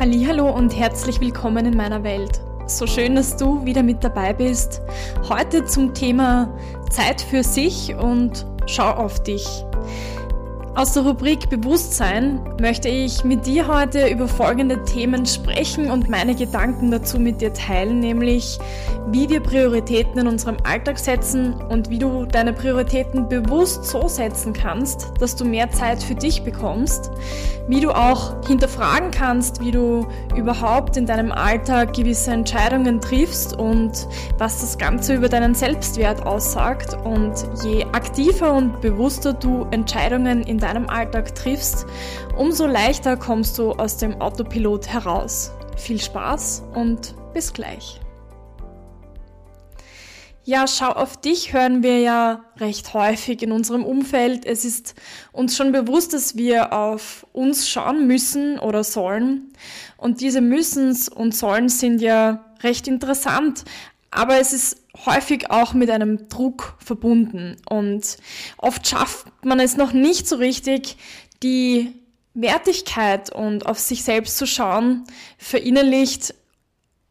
Hallo 0.00 0.50
und 0.50 0.76
herzlich 0.76 1.20
willkommen 1.20 1.66
in 1.66 1.76
meiner 1.76 2.02
Welt. 2.02 2.40
So 2.66 2.86
schön, 2.86 3.14
dass 3.14 3.36
du 3.36 3.64
wieder 3.64 3.82
mit 3.82 4.02
dabei 4.02 4.32
bist. 4.32 4.80
Heute 5.28 5.64
zum 5.66 5.94
Thema 5.94 6.52
Zeit 6.90 7.20
für 7.20 7.44
sich 7.44 7.94
und 7.94 8.46
schau 8.66 8.90
auf 8.90 9.22
dich. 9.22 9.46
Aus 10.74 10.94
der 10.94 11.02
Rubrik 11.02 11.50
Bewusstsein 11.50 12.40
möchte 12.58 12.88
ich 12.88 13.24
mit 13.24 13.44
dir 13.44 13.68
heute 13.68 14.08
über 14.08 14.26
folgende 14.26 14.82
Themen 14.84 15.26
sprechen 15.26 15.90
und 15.90 16.08
meine 16.08 16.34
Gedanken 16.34 16.90
dazu 16.90 17.18
mit 17.20 17.42
dir 17.42 17.52
teilen, 17.52 18.00
nämlich 18.00 18.58
wie 19.08 19.28
wir 19.28 19.40
Prioritäten 19.40 20.22
in 20.22 20.26
unserem 20.26 20.56
Alltag 20.64 20.98
setzen 20.98 21.52
und 21.52 21.90
wie 21.90 21.98
du 21.98 22.24
deine 22.24 22.54
Prioritäten 22.54 23.28
bewusst 23.28 23.84
so 23.84 24.08
setzen 24.08 24.54
kannst, 24.54 25.12
dass 25.20 25.36
du 25.36 25.44
mehr 25.44 25.70
Zeit 25.70 26.02
für 26.02 26.14
dich 26.14 26.42
bekommst, 26.42 27.10
wie 27.68 27.80
du 27.80 27.90
auch 27.90 28.46
hinterfragen 28.46 29.10
kannst, 29.10 29.62
wie 29.62 29.72
du 29.72 30.06
überhaupt 30.36 30.96
in 30.96 31.04
deinem 31.04 31.32
Alltag 31.32 31.92
gewisse 31.92 32.30
Entscheidungen 32.30 33.02
triffst 33.02 33.58
und 33.58 34.08
was 34.38 34.60
das 34.60 34.78
Ganze 34.78 35.14
über 35.14 35.28
deinen 35.28 35.54
Selbstwert 35.54 36.24
aussagt. 36.24 36.96
Und 37.04 37.34
je 37.62 37.84
aktiver 37.92 38.54
und 38.54 38.80
bewusster 38.80 39.34
du 39.34 39.66
Entscheidungen 39.70 40.42
in 40.42 40.61
deinem 40.62 40.88
Alltag 40.88 41.34
triffst, 41.34 41.86
umso 42.36 42.66
leichter 42.66 43.16
kommst 43.16 43.58
du 43.58 43.72
aus 43.72 43.96
dem 43.96 44.20
Autopilot 44.20 44.88
heraus. 44.88 45.52
Viel 45.76 46.00
Spaß 46.00 46.62
und 46.74 47.14
bis 47.34 47.52
gleich. 47.52 48.00
Ja, 50.44 50.66
schau 50.66 50.88
auf 50.88 51.16
dich 51.18 51.52
hören 51.52 51.84
wir 51.84 52.00
ja 52.00 52.44
recht 52.56 52.94
häufig 52.94 53.42
in 53.42 53.52
unserem 53.52 53.84
Umfeld. 53.84 54.44
Es 54.44 54.64
ist 54.64 54.96
uns 55.30 55.56
schon 55.56 55.70
bewusst, 55.70 56.14
dass 56.14 56.36
wir 56.36 56.72
auf 56.72 57.24
uns 57.32 57.68
schauen 57.68 58.08
müssen 58.08 58.58
oder 58.58 58.82
sollen. 58.82 59.52
Und 59.96 60.20
diese 60.20 60.40
Müssens 60.40 61.08
und 61.08 61.32
Sollen 61.32 61.68
sind 61.68 62.00
ja 62.00 62.44
recht 62.64 62.88
interessant. 62.88 63.64
Aber 64.12 64.38
es 64.38 64.52
ist 64.52 64.76
häufig 65.06 65.50
auch 65.50 65.72
mit 65.72 65.90
einem 65.90 66.28
Druck 66.28 66.76
verbunden. 66.78 67.56
Und 67.68 68.18
oft 68.58 68.86
schafft 68.86 69.26
man 69.42 69.58
es 69.58 69.76
noch 69.76 69.92
nicht 69.92 70.28
so 70.28 70.36
richtig, 70.36 70.96
die 71.42 71.94
Wertigkeit 72.34 73.32
und 73.32 73.66
auf 73.66 73.78
sich 73.78 74.04
selbst 74.04 74.36
zu 74.36 74.46
schauen, 74.46 75.04
verinnerlicht 75.38 76.34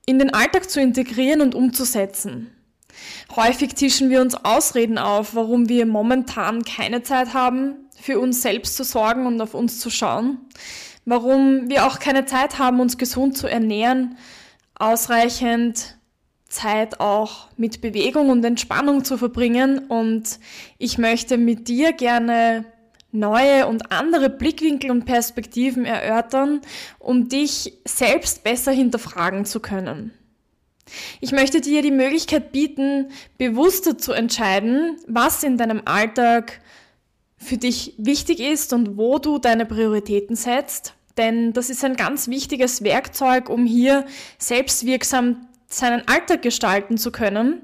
in 0.06 0.20
den 0.20 0.34
Alltag 0.34 0.70
zu 0.70 0.80
integrieren 0.80 1.42
und 1.42 1.56
umzusetzen. 1.56 2.52
Häufig 3.36 3.74
tischen 3.74 4.10
wir 4.12 4.22
uns 4.22 4.36
Ausreden 4.36 5.00
auf, 5.00 5.34
warum 5.34 5.70
wir 5.70 5.88
momentan 5.88 6.64
keine 6.64 7.02
Zeit 7.02 7.34
haben, 7.34 7.90
für 8.00 8.20
uns 8.20 8.44
selbst 8.44 8.76
zu 8.76 8.84
sorgen 8.84 9.26
und 9.26 9.42
auf 9.42 9.56
uns 9.56 9.80
zu 9.80 9.90
schauen. 9.90 10.38
Warum 11.06 11.68
wir 11.70 11.88
auch 11.88 11.98
keine 11.98 12.26
Zeit 12.26 12.60
haben, 12.60 12.80
uns 12.80 12.98
gesund 12.98 13.38
zu 13.38 13.48
ernähren, 13.48 14.18
ausreichend 14.76 15.98
Zeit 16.52 17.00
auch 17.00 17.48
mit 17.58 17.82
Bewegung 17.82 18.30
und 18.30 18.44
Entspannung 18.44 19.04
zu 19.04 19.18
verbringen. 19.18 19.80
Und 19.88 20.40
ich 20.78 20.98
möchte 20.98 21.38
mit 21.38 21.68
dir 21.68 21.94
gerne 21.94 22.66
neue 23.12 23.68
und 23.68 23.92
andere 23.92 24.30
Blickwinkel 24.30 24.92
und 24.92 25.06
Perspektiven 25.06 25.86
erörtern, 25.86 26.62
um 27.00 27.30
dich 27.30 27.74
selbst 27.86 28.44
besser 28.44 28.72
hinterfragen 28.72 29.46
zu 29.46 29.60
können. 29.60 30.14
Ich 31.20 31.32
möchte 31.32 31.62
dir 31.62 31.82
die 31.82 31.92
Möglichkeit 31.92 32.52
bieten, 32.52 33.12
bewusster 33.38 33.98
zu 33.98 34.12
entscheiden, 34.12 34.98
was 35.08 35.44
in 35.44 35.58
deinem 35.58 35.82
Alltag 35.86 36.60
für 37.38 37.58
dich 37.58 37.96
wichtig 37.98 38.40
ist 38.40 38.74
und 38.74 38.98
wo 38.98 39.18
du 39.18 39.40
deine 39.40 39.66
Prioritäten 39.66 40.36
setzt. 40.36 40.94
Denn 41.18 41.54
das 41.54 41.70
ist 41.70 41.84
ein 41.84 41.96
ganz 41.96 42.28
wichtiges 42.28 42.84
Werkzeug, 42.84 43.50
um 43.50 43.66
hier 43.66 44.06
selbstwirksam 44.38 45.48
seinen 45.74 46.08
Alltag 46.08 46.42
gestalten 46.42 46.98
zu 46.98 47.12
können, 47.12 47.62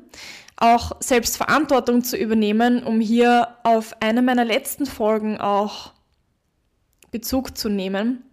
auch 0.55 0.97
Selbstverantwortung 0.99 2.03
zu 2.03 2.17
übernehmen, 2.17 2.83
um 2.83 2.99
hier 2.99 3.55
auf 3.63 3.95
eine 4.01 4.21
meiner 4.21 4.45
letzten 4.45 4.85
Folgen 4.85 5.39
auch 5.39 5.93
Bezug 7.11 7.57
zu 7.57 7.69
nehmen. 7.69 8.23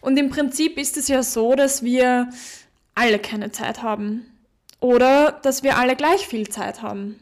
Und 0.00 0.16
im 0.18 0.30
Prinzip 0.30 0.78
ist 0.78 0.96
es 0.96 1.08
ja 1.08 1.22
so, 1.22 1.54
dass 1.54 1.82
wir 1.82 2.30
alle 2.94 3.18
keine 3.18 3.52
Zeit 3.52 3.82
haben 3.82 4.26
oder 4.80 5.32
dass 5.42 5.62
wir 5.62 5.76
alle 5.76 5.96
gleich 5.96 6.26
viel 6.26 6.48
Zeit 6.48 6.82
haben. 6.82 7.20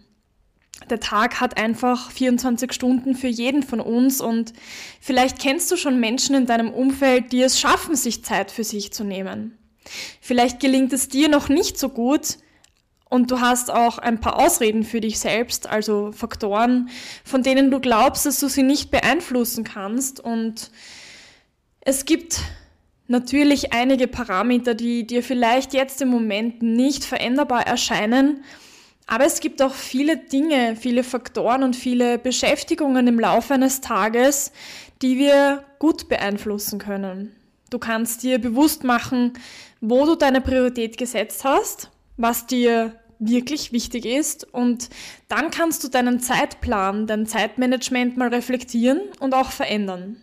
Der 0.90 1.00
Tag 1.00 1.40
hat 1.40 1.56
einfach 1.56 2.10
24 2.10 2.72
Stunden 2.72 3.14
für 3.14 3.28
jeden 3.28 3.62
von 3.62 3.80
uns 3.80 4.20
und 4.20 4.52
vielleicht 5.00 5.38
kennst 5.38 5.70
du 5.70 5.76
schon 5.76 5.98
Menschen 5.98 6.34
in 6.34 6.46
deinem 6.46 6.70
Umfeld, 6.70 7.32
die 7.32 7.42
es 7.42 7.58
schaffen, 7.58 7.96
sich 7.96 8.24
Zeit 8.24 8.50
für 8.50 8.64
sich 8.64 8.92
zu 8.92 9.04
nehmen. 9.04 9.56
Vielleicht 10.20 10.60
gelingt 10.60 10.92
es 10.92 11.08
dir 11.08 11.28
noch 11.28 11.48
nicht 11.48 11.78
so 11.78 11.88
gut 11.88 12.38
und 13.08 13.30
du 13.30 13.40
hast 13.40 13.70
auch 13.70 13.98
ein 13.98 14.20
paar 14.20 14.38
Ausreden 14.38 14.82
für 14.82 15.00
dich 15.00 15.18
selbst, 15.18 15.68
also 15.68 16.12
Faktoren, 16.12 16.88
von 17.24 17.42
denen 17.42 17.70
du 17.70 17.80
glaubst, 17.80 18.26
dass 18.26 18.40
du 18.40 18.48
sie 18.48 18.62
nicht 18.62 18.90
beeinflussen 18.90 19.64
kannst 19.64 20.20
und 20.20 20.70
es 21.80 22.06
gibt 22.06 22.40
natürlich 23.06 23.72
einige 23.72 24.08
Parameter, 24.08 24.74
die 24.74 25.06
dir 25.06 25.22
vielleicht 25.22 25.74
jetzt 25.74 26.00
im 26.00 26.08
Moment 26.08 26.62
nicht 26.62 27.04
veränderbar 27.04 27.66
erscheinen, 27.66 28.42
aber 29.06 29.26
es 29.26 29.40
gibt 29.40 29.60
auch 29.60 29.74
viele 29.74 30.16
Dinge, 30.16 30.76
viele 30.76 31.04
Faktoren 31.04 31.62
und 31.62 31.76
viele 31.76 32.18
Beschäftigungen 32.18 33.06
im 33.06 33.20
Laufe 33.20 33.54
eines 33.54 33.82
Tages, 33.82 34.50
die 35.02 35.18
wir 35.18 35.64
gut 35.78 36.08
beeinflussen 36.08 36.78
können. 36.78 37.36
Du 37.70 37.78
kannst 37.78 38.22
dir 38.22 38.38
bewusst 38.38 38.84
machen, 38.84 39.32
wo 39.80 40.06
du 40.06 40.14
deine 40.14 40.40
Priorität 40.40 40.96
gesetzt 40.96 41.44
hast, 41.44 41.90
was 42.16 42.46
dir 42.46 42.94
wirklich 43.18 43.72
wichtig 43.72 44.06
ist 44.06 44.44
und 44.52 44.90
dann 45.28 45.50
kannst 45.50 45.84
du 45.84 45.88
deinen 45.88 46.20
Zeitplan, 46.20 47.06
dein 47.06 47.26
Zeitmanagement 47.26 48.16
mal 48.16 48.28
reflektieren 48.28 49.00
und 49.20 49.34
auch 49.34 49.50
verändern. 49.50 50.16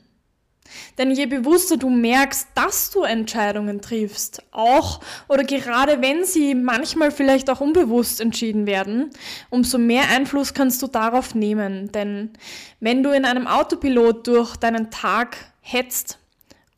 Denn 0.98 1.12
je 1.12 1.26
bewusster 1.26 1.78
du 1.78 1.90
merkst, 1.90 2.48
dass 2.56 2.92
du 2.92 3.04
Entscheidungen 3.04 3.82
triffst, 3.82 4.44
auch 4.52 5.02
oder 5.28 5.44
gerade 5.44 6.02
wenn 6.02 6.24
sie 6.24 6.56
manchmal 6.56 7.12
vielleicht 7.12 7.50
auch 7.50 7.60
unbewusst 7.60 8.22
entschieden 8.22 8.66
werden, 8.66 9.10
umso 9.50 9.78
mehr 9.78 10.10
Einfluss 10.10 10.54
kannst 10.54 10.82
du 10.82 10.88
darauf 10.88 11.36
nehmen. 11.36 11.92
Denn 11.92 12.32
wenn 12.80 13.04
du 13.04 13.12
in 13.12 13.26
einem 13.26 13.48
Autopilot 13.48 14.28
durch 14.28 14.56
deinen 14.56 14.92
Tag 14.92 15.38
hetzt 15.62 16.20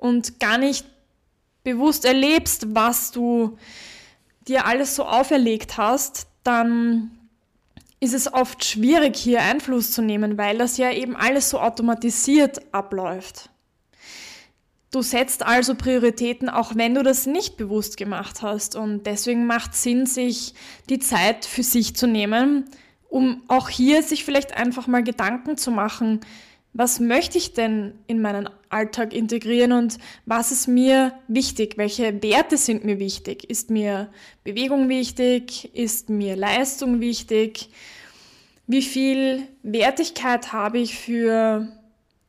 und 0.03 0.41
gar 0.41 0.57
nicht 0.57 0.85
bewusst 1.63 2.03
erlebst, 2.03 2.75
was 2.75 3.11
du 3.11 3.57
dir 4.49 4.65
alles 4.65 4.97
so 4.97 5.05
auferlegt 5.05 5.77
hast, 5.77 6.27
dann 6.43 7.11
ist 8.01 8.13
es 8.13 8.31
oft 8.33 8.65
schwierig, 8.65 9.15
hier 9.15 9.41
Einfluss 9.41 9.91
zu 9.91 10.01
nehmen, 10.01 10.37
weil 10.37 10.57
das 10.57 10.75
ja 10.75 10.91
eben 10.91 11.15
alles 11.15 11.49
so 11.49 11.61
automatisiert 11.61 12.59
abläuft. 12.73 13.49
Du 14.91 15.01
setzt 15.01 15.45
also 15.45 15.73
Prioritäten, 15.73 16.49
auch 16.49 16.75
wenn 16.75 16.95
du 16.95 17.01
das 17.01 17.25
nicht 17.25 17.55
bewusst 17.55 17.95
gemacht 17.95 18.41
hast. 18.41 18.75
Und 18.75 19.05
deswegen 19.05 19.47
macht 19.47 19.73
Sinn, 19.73 20.05
sich 20.05 20.53
die 20.89 20.99
Zeit 20.99 21.45
für 21.45 21.63
sich 21.63 21.95
zu 21.95 22.07
nehmen, 22.07 22.65
um 23.09 23.41
auch 23.47 23.69
hier 23.69 24.03
sich 24.03 24.25
vielleicht 24.25 24.53
einfach 24.53 24.85
mal 24.85 25.01
Gedanken 25.01 25.55
zu 25.55 25.71
machen, 25.71 26.19
was 26.73 26.99
möchte 26.99 27.37
ich 27.37 27.53
denn 27.53 27.93
in 28.07 28.21
meinen 28.21 28.49
Alltag 28.69 29.13
integrieren 29.13 29.71
und 29.71 29.99
was 30.25 30.51
ist 30.51 30.67
mir 30.67 31.13
wichtig? 31.27 31.77
Welche 31.77 32.23
Werte 32.23 32.57
sind 32.57 32.83
mir 32.83 32.97
wichtig? 32.97 33.47
Ist 33.47 33.69
mir 33.69 34.09
Bewegung 34.43 34.89
wichtig? 34.89 35.73
Ist 35.75 36.09
mir 36.09 36.35
Leistung 36.35 36.99
wichtig? 36.99 37.69
Wie 38.65 38.81
viel 38.81 39.43
Wertigkeit 39.61 40.51
habe 40.51 40.79
ich 40.79 40.97
für 40.97 41.67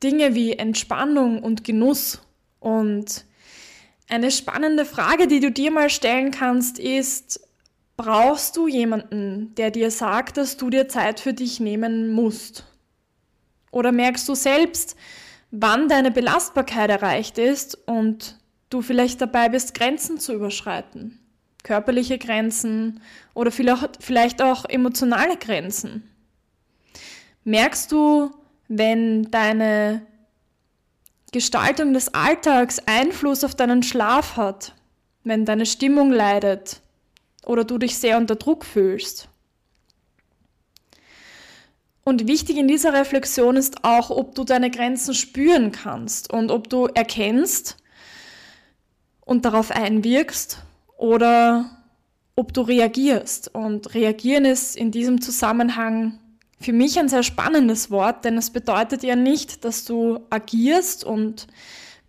Dinge 0.03 0.35
wie 0.35 0.53
Entspannung 0.53 1.41
und 1.41 1.63
Genuss? 1.63 2.21
Und 2.59 3.25
eine 4.09 4.29
spannende 4.29 4.85
Frage, 4.85 5.25
die 5.25 5.39
du 5.39 5.49
dir 5.49 5.71
mal 5.71 5.89
stellen 5.89 6.29
kannst, 6.29 6.77
ist, 6.77 7.39
brauchst 7.97 8.57
du 8.57 8.67
jemanden, 8.67 9.55
der 9.55 9.71
dir 9.71 9.89
sagt, 9.89 10.37
dass 10.37 10.57
du 10.57 10.69
dir 10.69 10.87
Zeit 10.87 11.19
für 11.19 11.33
dich 11.33 11.59
nehmen 11.59 12.11
musst? 12.11 12.74
Oder 13.75 13.91
merkst 13.91 14.29
du 14.29 14.35
selbst, 14.35 14.95
wann 15.51 15.89
deine 15.89 16.09
Belastbarkeit 16.09 16.89
erreicht 16.89 17.37
ist 17.37 17.77
und 17.85 18.37
du 18.69 18.81
vielleicht 18.81 19.19
dabei 19.19 19.49
bist, 19.49 19.73
Grenzen 19.73 20.17
zu 20.17 20.31
überschreiten? 20.31 21.19
Körperliche 21.61 22.17
Grenzen 22.17 23.01
oder 23.33 23.51
vielleicht 23.51 24.41
auch 24.41 24.63
emotionale 24.63 25.35
Grenzen. 25.35 26.09
Merkst 27.43 27.91
du, 27.91 28.31
wenn 28.69 29.29
deine 29.29 30.05
Gestaltung 31.33 31.93
des 31.93 32.13
Alltags 32.13 32.79
Einfluss 32.85 33.43
auf 33.43 33.55
deinen 33.55 33.83
Schlaf 33.83 34.37
hat, 34.37 34.73
wenn 35.25 35.43
deine 35.43 35.65
Stimmung 35.65 36.13
leidet 36.13 36.79
oder 37.45 37.65
du 37.65 37.77
dich 37.77 37.97
sehr 37.97 38.15
unter 38.15 38.37
Druck 38.37 38.63
fühlst. 38.63 39.27
Und 42.07 42.27
wichtig 42.27 42.57
in 42.57 42.67
dieser 42.67 42.93
Reflexion 42.93 43.57
ist 43.57 43.83
auch, 43.83 44.11
ob 44.11 44.35
du 44.35 44.43
deine 44.43 44.69
Grenzen 44.69 45.15
spüren 45.15 45.71
kannst 45.71 46.31
und 46.31 46.51
ob 46.51 46.69
du 46.69 46.85
erkennst 46.85 47.77
und 49.21 49.43
darauf 49.43 49.71
einwirkst 49.71 50.59
oder 50.97 51.83
ob 52.35 52.53
du 52.53 52.61
reagierst. 52.61 53.55
Und 53.55 53.95
reagieren 53.95 54.45
ist 54.45 54.75
in 54.75 54.91
diesem 54.91 55.19
Zusammenhang 55.19 56.19
für 56.59 56.73
mich 56.73 56.99
ein 56.99 57.09
sehr 57.09 57.23
spannendes 57.23 57.89
Wort, 57.89 58.23
denn 58.23 58.37
es 58.37 58.51
bedeutet 58.51 59.01
ja 59.01 59.15
nicht, 59.15 59.65
dass 59.65 59.83
du 59.83 60.19
agierst 60.29 61.03
und 61.03 61.47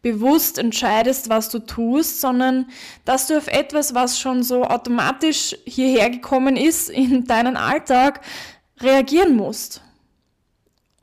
bewusst 0.03 0.59
entscheidest, 0.59 1.31
was 1.31 1.49
du 1.49 1.59
tust, 1.59 2.21
sondern 2.21 2.67
dass 3.07 3.29
du 3.29 3.39
auf 3.39 3.49
etwas, 3.49 3.95
was 3.95 4.19
schon 4.21 4.43
so 4.43 4.65
automatisch 4.65 5.57
hierher 5.65 6.11
gekommen 6.11 6.59
ist 6.59 6.91
in 6.91 7.25
deinen 7.25 7.57
Alltag, 7.57 8.21
reagieren 8.79 9.35
musst. 9.35 9.81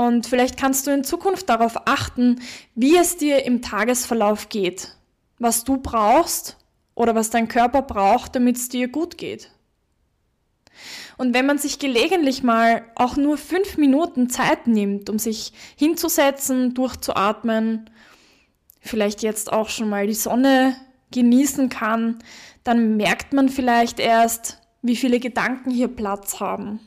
Und 0.08 0.28
vielleicht 0.28 0.58
kannst 0.58 0.88
du 0.88 0.92
in 0.92 1.04
Zukunft 1.04 1.50
darauf 1.50 1.88
achten, 1.88 2.42
wie 2.76 2.98
es 2.98 3.18
dir 3.18 3.46
im 3.46 3.62
Tagesverlauf 3.62 4.50
geht, 4.50 4.96
was 5.40 5.64
du 5.64 5.78
brauchst 5.78 6.58
oder 6.96 7.16
was 7.16 7.30
dein 7.30 7.48
Körper 7.48 7.82
braucht, 7.82 8.36
damit 8.36 8.58
es 8.58 8.70
dir 8.70 8.88
gut 8.88 9.18
geht. 9.18 9.50
Und 11.18 11.34
wenn 11.34 11.46
man 11.46 11.58
sich 11.58 11.80
gelegentlich 11.80 12.44
mal 12.44 12.84
auch 12.96 13.16
nur 13.16 13.38
fünf 13.38 13.78
Minuten 13.78 14.30
Zeit 14.30 14.68
nimmt, 14.68 15.10
um 15.10 15.20
sich 15.20 15.54
hinzusetzen, 15.78 16.74
durchzuatmen, 16.74 17.90
vielleicht 18.82 19.22
jetzt 19.22 19.52
auch 19.52 19.70
schon 19.70 19.90
mal 19.90 20.08
die 20.08 20.14
Sonne 20.14 20.76
genießen 21.12 21.70
kann, 21.70 22.20
dann 22.64 22.98
merkt 22.98 23.34
man 23.34 23.50
vielleicht 23.50 24.00
erst, 24.00 24.60
wie 24.82 24.96
viele 24.96 25.20
Gedanken 25.20 25.72
hier 25.72 25.88
Platz 25.88 26.40
haben. 26.40 26.80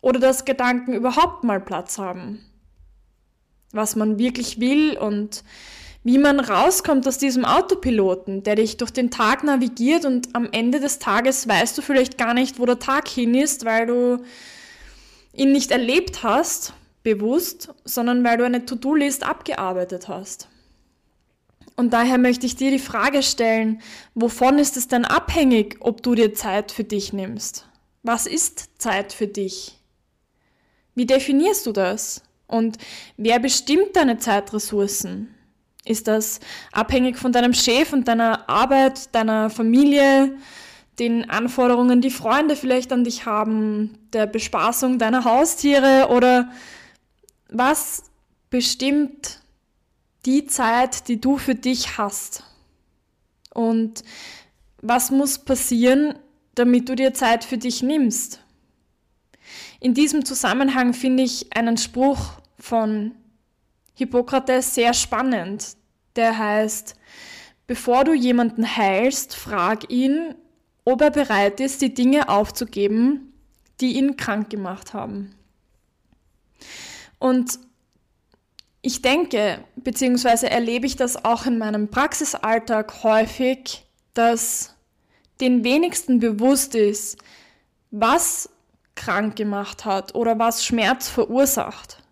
Oder 0.00 0.18
dass 0.18 0.44
Gedanken 0.44 0.94
überhaupt 0.94 1.44
mal 1.44 1.60
Platz 1.60 1.98
haben. 1.98 2.40
Was 3.72 3.96
man 3.96 4.18
wirklich 4.18 4.60
will 4.60 4.96
und 4.96 5.44
wie 6.02 6.18
man 6.18 6.40
rauskommt 6.40 7.06
aus 7.06 7.18
diesem 7.18 7.44
Autopiloten, 7.44 8.42
der 8.42 8.56
dich 8.56 8.78
durch 8.78 8.90
den 8.90 9.10
Tag 9.10 9.44
navigiert 9.44 10.06
und 10.06 10.34
am 10.34 10.48
Ende 10.50 10.80
des 10.80 10.98
Tages 10.98 11.46
weißt 11.46 11.76
du 11.76 11.82
vielleicht 11.82 12.16
gar 12.16 12.32
nicht, 12.32 12.58
wo 12.58 12.64
der 12.64 12.78
Tag 12.78 13.06
hin 13.06 13.34
ist, 13.34 13.66
weil 13.66 13.86
du 13.86 14.24
ihn 15.34 15.52
nicht 15.52 15.70
erlebt 15.70 16.22
hast, 16.22 16.72
bewusst, 17.02 17.74
sondern 17.84 18.24
weil 18.24 18.38
du 18.38 18.44
eine 18.44 18.64
To-Do-List 18.64 19.24
abgearbeitet 19.24 20.08
hast. 20.08 20.48
Und 21.76 21.92
daher 21.92 22.18
möchte 22.18 22.46
ich 22.46 22.56
dir 22.56 22.70
die 22.70 22.78
Frage 22.78 23.22
stellen, 23.22 23.80
wovon 24.14 24.58
ist 24.58 24.76
es 24.76 24.88
denn 24.88 25.04
abhängig, 25.04 25.76
ob 25.80 26.02
du 26.02 26.14
dir 26.14 26.34
Zeit 26.34 26.72
für 26.72 26.84
dich 26.84 27.12
nimmst? 27.12 27.66
Was 28.02 28.26
ist 28.26 28.80
Zeit 28.80 29.12
für 29.12 29.26
dich? 29.26 29.79
Wie 30.94 31.06
definierst 31.06 31.66
du 31.66 31.72
das? 31.72 32.22
Und 32.46 32.78
wer 33.16 33.38
bestimmt 33.38 33.94
deine 33.94 34.18
Zeitressourcen? 34.18 35.34
Ist 35.84 36.08
das 36.08 36.40
abhängig 36.72 37.16
von 37.16 37.32
deinem 37.32 37.54
Chef 37.54 37.92
und 37.92 38.06
deiner 38.08 38.48
Arbeit, 38.48 39.14
deiner 39.14 39.50
Familie, 39.50 40.36
den 40.98 41.30
Anforderungen, 41.30 42.02
die 42.02 42.10
Freunde 42.10 42.56
vielleicht 42.56 42.92
an 42.92 43.04
dich 43.04 43.24
haben, 43.24 43.98
der 44.12 44.26
Bespaßung 44.26 44.98
deiner 44.98 45.24
Haustiere 45.24 46.08
oder 46.10 46.50
was 47.48 48.04
bestimmt 48.50 49.40
die 50.26 50.46
Zeit, 50.46 51.08
die 51.08 51.20
du 51.20 51.38
für 51.38 51.54
dich 51.54 51.96
hast? 51.96 52.44
Und 53.54 54.04
was 54.82 55.10
muss 55.10 55.38
passieren, 55.38 56.14
damit 56.54 56.88
du 56.88 56.94
dir 56.94 57.14
Zeit 57.14 57.44
für 57.44 57.58
dich 57.58 57.82
nimmst? 57.82 58.40
In 59.80 59.94
diesem 59.94 60.24
Zusammenhang 60.26 60.92
finde 60.92 61.22
ich 61.22 61.56
einen 61.56 61.78
Spruch 61.78 62.32
von 62.58 63.12
Hippokrates 63.94 64.74
sehr 64.74 64.92
spannend. 64.92 65.76
Der 66.16 66.36
heißt, 66.36 66.96
bevor 67.66 68.04
du 68.04 68.12
jemanden 68.12 68.76
heilst, 68.76 69.34
frag 69.34 69.90
ihn, 69.90 70.34
ob 70.84 71.00
er 71.00 71.10
bereit 71.10 71.60
ist, 71.60 71.80
die 71.80 71.94
Dinge 71.94 72.28
aufzugeben, 72.28 73.32
die 73.80 73.96
ihn 73.96 74.16
krank 74.16 74.50
gemacht 74.50 74.92
haben. 74.92 75.34
Und 77.18 77.58
ich 78.82 79.02
denke, 79.02 79.62
beziehungsweise 79.76 80.50
erlebe 80.50 80.86
ich 80.86 80.96
das 80.96 81.24
auch 81.24 81.46
in 81.46 81.58
meinem 81.58 81.88
Praxisalltag 81.88 83.02
häufig, 83.02 83.84
dass 84.14 84.74
den 85.40 85.64
wenigsten 85.64 86.18
bewusst 86.18 86.74
ist, 86.74 87.18
was 87.90 88.48
krank 89.00 89.34
gemacht 89.34 89.86
hat 89.86 90.14
oder 90.14 90.38
was 90.38 90.64
Schmerz 90.64 91.08
verursacht. 91.08 92.02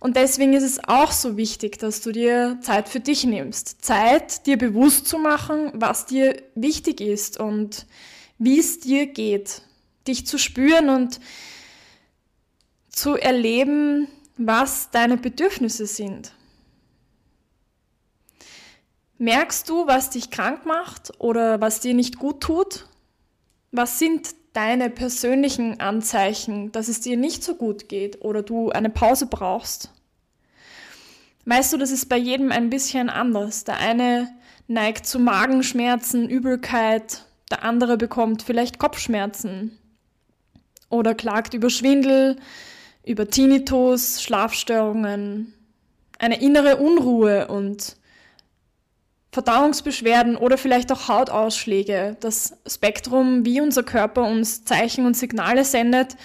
Und 0.00 0.16
deswegen 0.16 0.52
ist 0.52 0.64
es 0.64 0.84
auch 0.84 1.12
so 1.12 1.36
wichtig, 1.36 1.78
dass 1.78 2.02
du 2.02 2.12
dir 2.12 2.58
Zeit 2.60 2.88
für 2.88 3.00
dich 3.00 3.24
nimmst. 3.24 3.82
Zeit, 3.82 4.44
dir 4.46 4.58
bewusst 4.58 5.06
zu 5.06 5.18
machen, 5.18 5.70
was 5.72 6.04
dir 6.04 6.42
wichtig 6.54 7.00
ist 7.00 7.38
und 7.40 7.86
wie 8.38 8.58
es 8.58 8.80
dir 8.80 9.06
geht. 9.06 9.62
Dich 10.06 10.26
zu 10.26 10.36
spüren 10.36 10.90
und 10.90 11.20
zu 12.90 13.14
erleben, 13.14 14.08
was 14.36 14.90
deine 14.90 15.16
Bedürfnisse 15.16 15.86
sind. 15.86 16.32
Merkst 19.16 19.68
du, 19.68 19.86
was 19.86 20.10
dich 20.10 20.30
krank 20.30 20.66
macht 20.66 21.12
oder 21.18 21.60
was 21.60 21.80
dir 21.80 21.94
nicht 21.94 22.18
gut 22.18 22.42
tut? 22.42 22.88
Was 23.70 23.98
sind 23.98 24.34
deine 24.54 24.88
persönlichen 24.88 25.80
Anzeichen, 25.80 26.72
dass 26.72 26.88
es 26.88 27.00
dir 27.00 27.18
nicht 27.18 27.44
so 27.44 27.56
gut 27.56 27.88
geht 27.90 28.24
oder 28.24 28.42
du 28.42 28.70
eine 28.70 28.88
Pause 28.88 29.26
brauchst? 29.26 29.90
Weißt 31.44 31.72
du, 31.72 31.76
das 31.76 31.90
ist 31.90 32.08
bei 32.08 32.16
jedem 32.16 32.50
ein 32.50 32.70
bisschen 32.70 33.10
anders. 33.10 33.64
Der 33.64 33.78
eine 33.78 34.30
neigt 34.66 35.06
zu 35.06 35.18
Magenschmerzen, 35.18 36.28
Übelkeit, 36.30 37.26
der 37.50 37.64
andere 37.64 37.98
bekommt 37.98 38.42
vielleicht 38.42 38.78
Kopfschmerzen 38.78 39.78
oder 40.88 41.14
klagt 41.14 41.52
über 41.52 41.68
Schwindel, 41.68 42.36
über 43.04 43.28
Tinnitus, 43.28 44.22
Schlafstörungen, 44.22 45.52
eine 46.18 46.40
innere 46.40 46.76
Unruhe 46.76 47.48
und 47.48 47.96
Verdauungsbeschwerden 49.34 50.36
oder 50.36 50.56
vielleicht 50.56 50.92
auch 50.92 51.08
Hautausschläge. 51.08 52.16
Das 52.20 52.56
Spektrum, 52.66 53.44
wie 53.44 53.60
unser 53.60 53.82
Körper 53.82 54.22
uns 54.22 54.64
Zeichen 54.64 55.06
und 55.06 55.16
Signale 55.16 55.64
sendet, 55.64 56.16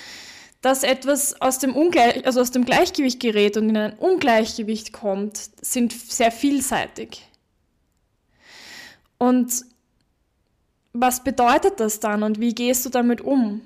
dass 0.62 0.84
etwas 0.84 1.42
aus 1.42 1.58
dem, 1.58 1.76
Ungleich 1.76 2.26
also 2.28 2.40
aus 2.40 2.52
dem 2.52 2.66
Gleichgewicht 2.66 3.20
gerät 3.20 3.58
und 3.58 3.70
in 3.70 3.78
ein 3.78 3.98
Ungleichgewicht 3.98 4.94
kommt, 4.94 5.38
sind 5.60 5.92
sehr 5.92 6.32
vielseitig. 6.32 7.26
Und 9.18 9.66
was 10.94 11.24
bedeutet 11.24 11.80
das 11.80 12.00
dann 12.00 12.22
und 12.22 12.40
wie 12.40 12.54
gehst 12.54 12.86
du 12.86 12.90
damit 12.90 13.22
um? 13.22 13.62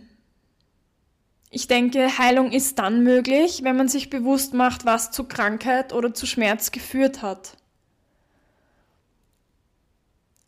Ich 1.49 1.67
denke, 1.67 2.17
Heilung 2.17 2.51
ist 2.51 2.79
dann 2.79 3.03
möglich, 3.03 3.61
wenn 3.63 3.75
man 3.75 3.89
sich 3.89 4.09
bewusst 4.09 4.53
macht, 4.53 4.85
was 4.85 5.11
zu 5.11 5.25
Krankheit 5.25 5.91
oder 5.91 6.13
zu 6.13 6.25
Schmerz 6.25 6.71
geführt 6.71 7.21
hat. 7.21 7.57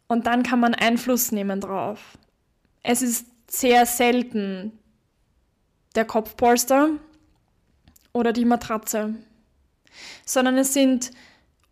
Und 0.07 0.27
dann 0.27 0.43
kann 0.43 0.59
man 0.59 0.75
Einfluss 0.75 1.31
nehmen 1.31 1.61
drauf. 1.61 2.17
Es 2.83 3.01
ist 3.01 3.27
sehr 3.49 3.85
selten 3.85 4.71
der 5.95 6.05
Kopfpolster 6.05 6.91
oder 8.13 8.33
die 8.33 8.45
Matratze, 8.45 9.15
sondern 10.25 10.57
es 10.57 10.73
sind 10.73 11.11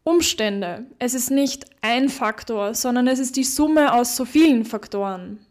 Umstände. 0.03 0.85
Es 0.99 1.13
ist 1.13 1.29
nicht 1.29 1.65
ein 1.81 2.09
Faktor, 2.09 2.73
sondern 2.73 3.07
es 3.07 3.19
ist 3.19 3.35
die 3.35 3.43
Summe 3.43 3.93
aus 3.93 4.15
so 4.15 4.25
vielen 4.25 4.65
Faktoren. 4.65 5.45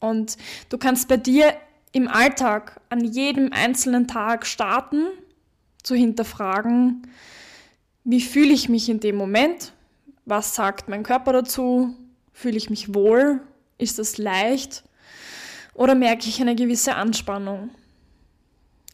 Und 0.00 0.36
du 0.68 0.78
kannst 0.78 1.08
bei 1.08 1.16
dir 1.16 1.54
im 1.92 2.08
Alltag 2.08 2.80
an 2.88 3.04
jedem 3.04 3.52
einzelnen 3.52 4.08
Tag 4.08 4.46
starten, 4.46 5.06
zu 5.82 5.94
hinterfragen, 5.94 7.06
wie 8.04 8.20
fühle 8.20 8.52
ich 8.52 8.68
mich 8.68 8.88
in 8.88 9.00
dem 9.00 9.16
Moment, 9.16 9.73
was 10.24 10.54
sagt 10.54 10.88
mein 10.88 11.02
Körper 11.02 11.32
dazu? 11.32 11.94
Fühle 12.32 12.56
ich 12.56 12.70
mich 12.70 12.94
wohl? 12.94 13.40
Ist 13.78 13.98
das 13.98 14.18
leicht? 14.18 14.84
Oder 15.74 15.94
merke 15.94 16.28
ich 16.28 16.40
eine 16.40 16.54
gewisse 16.54 16.94
Anspannung? 16.94 17.70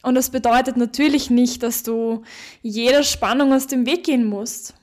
Und 0.03 0.15
das 0.15 0.31
bedeutet 0.31 0.77
natürlich 0.77 1.29
nicht, 1.29 1.61
dass 1.63 1.83
du 1.83 2.23
jeder 2.61 3.03
Spannung 3.03 3.53
aus 3.53 3.67
dem 3.67 3.85
Weg 3.85 4.03
gehen 4.03 4.25
musst. 4.25 4.73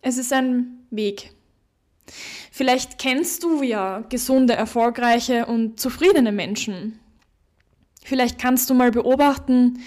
Es 0.00 0.16
ist 0.16 0.32
ein 0.32 0.86
Weg. 0.90 1.32
Vielleicht 2.50 2.98
kennst 2.98 3.42
du 3.42 3.62
ja 3.62 4.00
gesunde, 4.08 4.54
erfolgreiche 4.54 5.46
und 5.46 5.78
zufriedene 5.78 6.32
Menschen. 6.32 6.98
Vielleicht 8.02 8.38
kannst 8.38 8.70
du 8.70 8.74
mal 8.74 8.90
beobachten, 8.90 9.80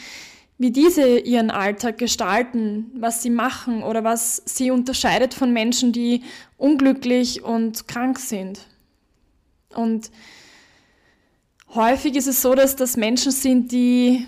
wie 0.57 0.71
diese 0.71 1.19
ihren 1.19 1.51
Alltag 1.51 1.97
gestalten, 1.97 2.91
was 2.95 3.21
sie 3.23 3.29
machen 3.29 3.83
oder 3.83 4.03
was 4.03 4.41
sie 4.45 4.71
unterscheidet 4.71 5.33
von 5.33 5.51
Menschen, 5.51 5.91
die 5.91 6.23
unglücklich 6.57 7.43
und 7.43 7.87
krank 7.87 8.19
sind. 8.19 8.59
Und 9.75 10.11
häufig 11.73 12.15
ist 12.15 12.27
es 12.27 12.41
so, 12.41 12.55
dass 12.55 12.75
das 12.75 12.97
Menschen 12.97 13.31
sind, 13.31 13.71
die 13.71 14.27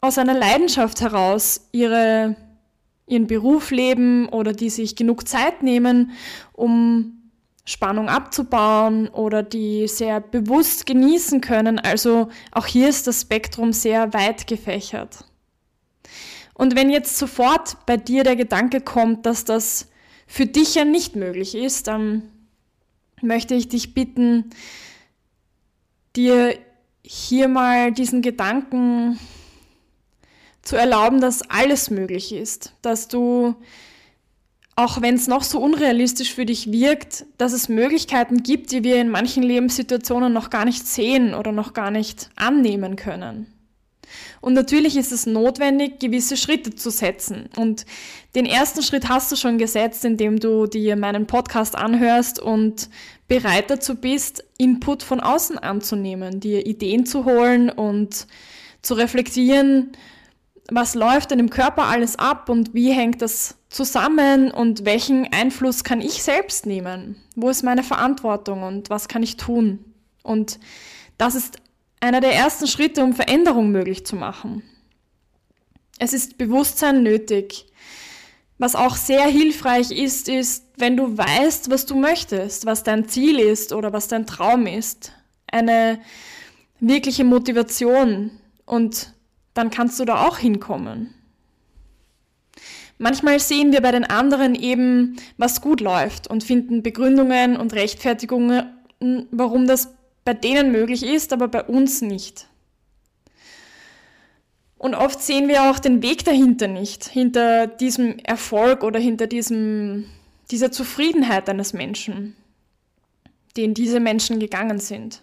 aus 0.00 0.18
einer 0.18 0.34
Leidenschaft 0.34 1.00
heraus 1.00 1.68
ihre, 1.70 2.34
ihren 3.06 3.26
Beruf 3.26 3.70
leben 3.70 4.28
oder 4.28 4.52
die 4.52 4.70
sich 4.70 4.96
genug 4.96 5.28
Zeit 5.28 5.62
nehmen, 5.62 6.12
um 6.52 7.21
Spannung 7.64 8.08
abzubauen 8.08 9.08
oder 9.08 9.42
die 9.42 9.86
sehr 9.86 10.20
bewusst 10.20 10.86
genießen 10.86 11.40
können. 11.40 11.78
Also 11.78 12.28
auch 12.50 12.66
hier 12.66 12.88
ist 12.88 13.06
das 13.06 13.22
Spektrum 13.22 13.72
sehr 13.72 14.12
weit 14.12 14.46
gefächert. 14.46 15.24
Und 16.54 16.76
wenn 16.76 16.90
jetzt 16.90 17.18
sofort 17.18 17.86
bei 17.86 17.96
dir 17.96 18.24
der 18.24 18.36
Gedanke 18.36 18.80
kommt, 18.80 19.26
dass 19.26 19.44
das 19.44 19.88
für 20.26 20.46
dich 20.46 20.74
ja 20.74 20.84
nicht 20.84 21.16
möglich 21.16 21.54
ist, 21.54 21.86
dann 21.86 22.22
möchte 23.20 23.54
ich 23.54 23.68
dich 23.68 23.94
bitten, 23.94 24.50
dir 26.16 26.58
hier 27.02 27.48
mal 27.48 27.92
diesen 27.92 28.22
Gedanken 28.22 29.18
zu 30.62 30.76
erlauben, 30.76 31.20
dass 31.20 31.42
alles 31.50 31.90
möglich 31.90 32.32
ist, 32.32 32.74
dass 32.82 33.08
du, 33.08 33.54
auch 34.74 35.02
wenn 35.02 35.16
es 35.16 35.28
noch 35.28 35.42
so 35.42 35.60
unrealistisch 35.60 36.34
für 36.34 36.46
dich 36.46 36.72
wirkt, 36.72 37.26
dass 37.36 37.52
es 37.52 37.68
Möglichkeiten 37.68 38.42
gibt, 38.42 38.72
die 38.72 38.84
wir 38.84 39.00
in 39.00 39.10
manchen 39.10 39.42
Lebenssituationen 39.42 40.32
noch 40.32 40.50
gar 40.50 40.64
nicht 40.64 40.86
sehen 40.86 41.34
oder 41.34 41.52
noch 41.52 41.74
gar 41.74 41.90
nicht 41.90 42.30
annehmen 42.36 42.96
können. 42.96 43.46
Und 44.40 44.54
natürlich 44.54 44.96
ist 44.96 45.12
es 45.12 45.26
notwendig, 45.26 45.98
gewisse 45.98 46.36
Schritte 46.36 46.74
zu 46.74 46.90
setzen. 46.90 47.48
Und 47.56 47.86
den 48.34 48.46
ersten 48.46 48.82
Schritt 48.82 49.08
hast 49.08 49.30
du 49.30 49.36
schon 49.36 49.58
gesetzt, 49.58 50.04
indem 50.04 50.38
du 50.40 50.66
dir 50.66 50.96
meinen 50.96 51.26
Podcast 51.26 51.76
anhörst 51.76 52.38
und 52.40 52.88
bereit 53.28 53.70
dazu 53.70 53.94
bist, 53.94 54.44
Input 54.58 55.02
von 55.02 55.20
außen 55.20 55.58
anzunehmen, 55.58 56.40
dir 56.40 56.66
Ideen 56.66 57.06
zu 57.06 57.24
holen 57.24 57.70
und 57.70 58.26
zu 58.82 58.94
reflektieren, 58.94 59.92
was 60.70 60.94
läuft 60.94 61.30
denn 61.30 61.38
im 61.38 61.50
Körper 61.50 61.84
alles 61.84 62.18
ab 62.18 62.48
und 62.48 62.74
wie 62.74 62.92
hängt 62.92 63.20
das 63.20 63.56
zusammen 63.68 64.50
und 64.50 64.84
welchen 64.84 65.32
Einfluss 65.32 65.84
kann 65.84 66.00
ich 66.00 66.22
selbst 66.22 66.66
nehmen? 66.66 67.16
Wo 67.34 67.48
ist 67.48 67.62
meine 67.62 67.82
Verantwortung 67.82 68.62
und 68.62 68.90
was 68.90 69.08
kann 69.08 69.22
ich 69.22 69.36
tun? 69.36 69.84
Und 70.22 70.60
das 71.18 71.34
ist 71.34 71.56
einer 72.00 72.20
der 72.20 72.34
ersten 72.34 72.66
Schritte, 72.66 73.02
um 73.02 73.12
Veränderung 73.12 73.70
möglich 73.70 74.06
zu 74.06 74.16
machen. 74.16 74.62
Es 75.98 76.12
ist 76.12 76.38
Bewusstsein 76.38 77.02
nötig. 77.02 77.66
Was 78.58 78.74
auch 78.76 78.96
sehr 78.96 79.24
hilfreich 79.24 79.90
ist, 79.90 80.28
ist, 80.28 80.64
wenn 80.76 80.96
du 80.96 81.16
weißt, 81.16 81.70
was 81.70 81.86
du 81.86 81.96
möchtest, 81.96 82.66
was 82.66 82.84
dein 82.84 83.08
Ziel 83.08 83.38
ist 83.38 83.72
oder 83.72 83.92
was 83.92 84.08
dein 84.08 84.26
Traum 84.26 84.66
ist. 84.66 85.12
Eine 85.50 86.00
wirkliche 86.78 87.24
Motivation 87.24 88.30
und 88.64 89.12
dann 89.54 89.70
kannst 89.70 90.00
du 90.00 90.04
da 90.04 90.26
auch 90.26 90.38
hinkommen. 90.38 91.14
Manchmal 92.98 93.40
sehen 93.40 93.72
wir 93.72 93.80
bei 93.80 93.90
den 93.90 94.04
anderen 94.04 94.54
eben, 94.54 95.16
was 95.36 95.60
gut 95.60 95.80
läuft 95.80 96.28
und 96.28 96.44
finden 96.44 96.82
Begründungen 96.82 97.56
und 97.56 97.72
Rechtfertigungen, 97.72 98.64
warum 99.30 99.66
das 99.66 99.94
bei 100.24 100.34
denen 100.34 100.70
möglich 100.70 101.02
ist, 101.02 101.32
aber 101.32 101.48
bei 101.48 101.64
uns 101.64 102.00
nicht. 102.00 102.46
Und 104.78 104.94
oft 104.94 105.20
sehen 105.20 105.48
wir 105.48 105.70
auch 105.70 105.78
den 105.78 106.02
Weg 106.02 106.24
dahinter 106.24 106.68
nicht, 106.68 107.04
hinter 107.04 107.66
diesem 107.66 108.18
Erfolg 108.18 108.82
oder 108.82 108.98
hinter 108.98 109.26
diesem, 109.26 110.06
dieser 110.50 110.72
Zufriedenheit 110.72 111.48
eines 111.48 111.72
Menschen, 111.72 112.36
den 113.56 113.74
diese 113.74 114.00
Menschen 114.00 114.40
gegangen 114.40 114.80
sind. 114.80 115.22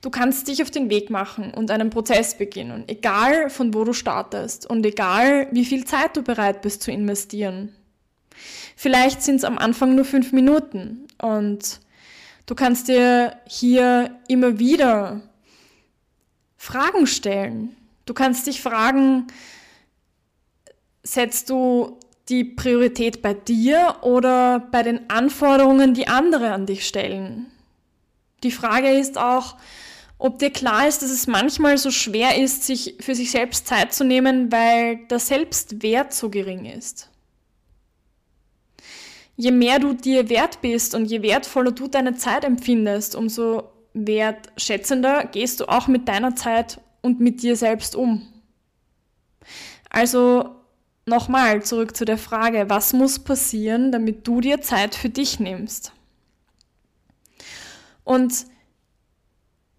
Du 0.00 0.10
kannst 0.10 0.48
dich 0.48 0.62
auf 0.62 0.70
den 0.70 0.90
Weg 0.90 1.10
machen 1.10 1.54
und 1.54 1.70
einen 1.70 1.90
Prozess 1.90 2.36
beginnen, 2.36 2.84
egal 2.88 3.50
von 3.50 3.72
wo 3.74 3.84
du 3.84 3.92
startest 3.92 4.68
und 4.68 4.84
egal 4.84 5.48
wie 5.52 5.64
viel 5.64 5.84
Zeit 5.84 6.16
du 6.16 6.22
bereit 6.22 6.62
bist 6.62 6.82
zu 6.82 6.90
investieren. 6.90 7.74
Vielleicht 8.76 9.22
sind 9.22 9.36
es 9.36 9.44
am 9.44 9.58
Anfang 9.58 9.94
nur 9.94 10.04
fünf 10.04 10.32
Minuten 10.32 11.06
und 11.20 11.80
du 12.46 12.54
kannst 12.54 12.88
dir 12.88 13.36
hier 13.46 14.18
immer 14.28 14.58
wieder 14.58 15.20
Fragen 16.56 17.06
stellen. 17.06 17.76
Du 18.06 18.14
kannst 18.14 18.46
dich 18.46 18.60
fragen, 18.60 19.28
setzt 21.04 21.50
du 21.50 22.00
die 22.28 22.44
Priorität 22.44 23.22
bei 23.22 23.34
dir 23.34 23.96
oder 24.02 24.58
bei 24.58 24.82
den 24.82 25.08
Anforderungen, 25.10 25.94
die 25.94 26.08
andere 26.08 26.52
an 26.52 26.66
dich 26.66 26.86
stellen? 26.86 27.51
Die 28.42 28.50
Frage 28.50 28.90
ist 28.90 29.18
auch, 29.18 29.56
ob 30.18 30.38
dir 30.38 30.50
klar 30.50 30.86
ist, 30.86 31.02
dass 31.02 31.10
es 31.10 31.26
manchmal 31.26 31.78
so 31.78 31.90
schwer 31.90 32.40
ist, 32.40 32.64
sich 32.64 32.96
für 33.00 33.14
sich 33.14 33.30
selbst 33.32 33.66
Zeit 33.66 33.92
zu 33.92 34.04
nehmen, 34.04 34.52
weil 34.52 34.98
der 35.10 35.18
Selbstwert 35.18 36.12
so 36.14 36.30
gering 36.30 36.64
ist. 36.64 37.08
Je 39.36 39.50
mehr 39.50 39.78
du 39.78 39.94
dir 39.94 40.28
wert 40.28 40.60
bist 40.60 40.94
und 40.94 41.06
je 41.06 41.22
wertvoller 41.22 41.72
du 41.72 41.88
deine 41.88 42.14
Zeit 42.14 42.44
empfindest, 42.44 43.16
umso 43.16 43.72
wertschätzender 43.94 45.24
gehst 45.24 45.60
du 45.60 45.66
auch 45.66 45.88
mit 45.88 46.06
deiner 46.06 46.36
Zeit 46.36 46.80
und 47.00 47.18
mit 47.18 47.42
dir 47.42 47.56
selbst 47.56 47.96
um. 47.96 48.22
Also 49.90 50.50
nochmal 51.04 51.62
zurück 51.62 51.96
zu 51.96 52.04
der 52.04 52.18
Frage, 52.18 52.66
was 52.68 52.92
muss 52.92 53.18
passieren, 53.18 53.92
damit 53.92 54.26
du 54.26 54.40
dir 54.40 54.60
Zeit 54.60 54.94
für 54.94 55.08
dich 55.08 55.40
nimmst? 55.40 55.92
Und 58.04 58.46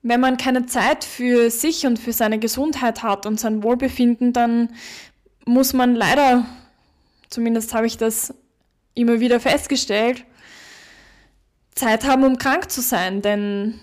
wenn 0.01 0.19
man 0.19 0.37
keine 0.37 0.65
Zeit 0.65 1.03
für 1.03 1.49
sich 1.49 1.85
und 1.85 1.97
für 1.97 2.13
seine 2.13 2.39
Gesundheit 2.39 3.03
hat 3.03 3.25
und 3.25 3.39
sein 3.39 3.63
Wohlbefinden, 3.63 4.33
dann 4.33 4.69
muss 5.45 5.73
man 5.73 5.95
leider, 5.95 6.45
zumindest 7.29 7.73
habe 7.73 7.87
ich 7.87 7.97
das 7.97 8.33
immer 8.95 9.19
wieder 9.19 9.39
festgestellt, 9.39 10.25
Zeit 11.73 12.05
haben, 12.05 12.23
um 12.23 12.37
krank 12.37 12.69
zu 12.69 12.81
sein. 12.81 13.21
Denn 13.21 13.79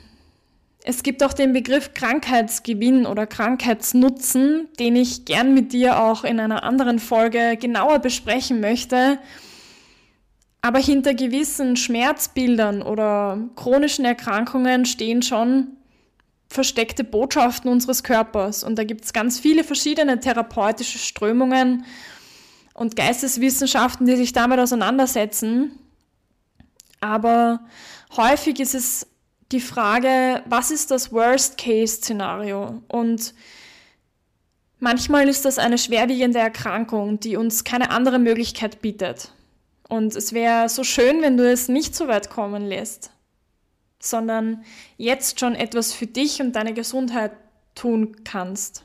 es 0.84 1.02
gibt 1.02 1.22
auch 1.22 1.32
den 1.32 1.52
Begriff 1.52 1.94
Krankheitsgewinn 1.94 3.06
oder 3.06 3.26
Krankheitsnutzen, 3.26 4.68
den 4.78 4.96
ich 4.96 5.24
gern 5.24 5.54
mit 5.54 5.72
dir 5.72 6.00
auch 6.00 6.24
in 6.24 6.38
einer 6.38 6.62
anderen 6.62 6.98
Folge 6.98 7.56
genauer 7.58 7.98
besprechen 7.98 8.60
möchte. 8.60 9.18
Aber 10.62 10.78
hinter 10.78 11.14
gewissen 11.14 11.76
Schmerzbildern 11.76 12.82
oder 12.82 13.38
chronischen 13.56 14.04
Erkrankungen 14.04 14.84
stehen 14.84 15.22
schon 15.22 15.68
versteckte 16.48 17.04
Botschaften 17.04 17.70
unseres 17.70 18.02
Körpers. 18.02 18.64
Und 18.64 18.76
da 18.76 18.84
gibt 18.84 19.04
es 19.04 19.12
ganz 19.12 19.38
viele 19.38 19.64
verschiedene 19.64 20.20
therapeutische 20.20 20.98
Strömungen 20.98 21.84
und 22.74 22.96
Geisteswissenschaften, 22.96 24.06
die 24.06 24.16
sich 24.16 24.32
damit 24.32 24.58
auseinandersetzen. 24.58 25.78
Aber 27.00 27.60
häufig 28.16 28.60
ist 28.60 28.74
es 28.74 29.06
die 29.52 29.60
Frage, 29.60 30.42
was 30.46 30.70
ist 30.70 30.90
das 30.90 31.12
Worst-Case-Szenario? 31.12 32.82
Und 32.88 33.34
manchmal 34.78 35.28
ist 35.28 35.44
das 35.44 35.58
eine 35.58 35.78
schwerwiegende 35.78 36.38
Erkrankung, 36.38 37.20
die 37.20 37.36
uns 37.36 37.64
keine 37.64 37.90
andere 37.90 38.18
Möglichkeit 38.18 38.82
bietet. 38.82 39.32
Und 39.90 40.16
es 40.16 40.32
wäre 40.32 40.70
so 40.70 40.84
schön, 40.84 41.20
wenn 41.20 41.36
du 41.36 41.50
es 41.50 41.68
nicht 41.68 41.94
so 41.94 42.08
weit 42.08 42.30
kommen 42.30 42.64
lässt 42.64 43.10
sondern 44.00 44.64
jetzt 44.96 45.38
schon 45.38 45.54
etwas 45.54 45.92
für 45.92 46.06
dich 46.06 46.40
und 46.40 46.56
deine 46.56 46.72
Gesundheit 46.72 47.32
tun 47.74 48.24
kannst. 48.24 48.82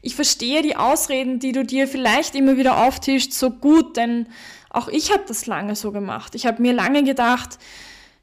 Ich 0.00 0.14
verstehe 0.14 0.62
die 0.62 0.76
Ausreden, 0.76 1.40
die 1.40 1.52
du 1.52 1.64
dir 1.64 1.88
vielleicht 1.88 2.34
immer 2.34 2.56
wieder 2.56 2.84
auftischst, 2.86 3.32
so 3.32 3.50
gut, 3.50 3.96
denn 3.96 4.26
auch 4.70 4.88
ich 4.88 5.12
habe 5.12 5.24
das 5.26 5.46
lange 5.46 5.76
so 5.76 5.92
gemacht. 5.92 6.34
Ich 6.34 6.46
habe 6.46 6.62
mir 6.62 6.72
lange 6.72 7.02
gedacht, 7.02 7.58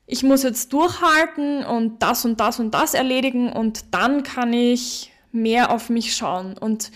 ich 0.06 0.24
muss 0.24 0.44
jetzt 0.44 0.74
durchhalten 0.74 1.64
und 1.64 2.02
das 2.02 2.26
und 2.26 2.40
das 2.40 2.60
und 2.60 2.74
das 2.74 2.94
erledigen 2.94 3.52
und 3.52 3.86
dann 3.92 4.24
kann 4.24 4.54
ich 4.54 5.12
mehr 5.32 5.72
auf 5.72 5.90
mich 5.90 6.16
schauen. 6.16 6.58
Und 6.58 6.92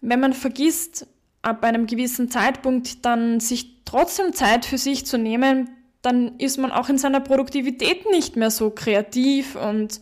wenn 0.00 0.20
man 0.20 0.32
vergisst, 0.32 1.06
ab 1.42 1.64
einem 1.64 1.86
gewissen 1.86 2.30
Zeitpunkt 2.30 3.04
dann 3.04 3.40
sich 3.40 3.77
trotzdem 3.88 4.32
Zeit 4.32 4.64
für 4.64 4.78
sich 4.78 5.06
zu 5.06 5.18
nehmen, 5.18 5.70
dann 6.02 6.38
ist 6.38 6.58
man 6.58 6.70
auch 6.70 6.88
in 6.88 6.98
seiner 6.98 7.20
Produktivität 7.20 8.08
nicht 8.10 8.36
mehr 8.36 8.50
so 8.50 8.70
kreativ 8.70 9.56
und 9.56 10.00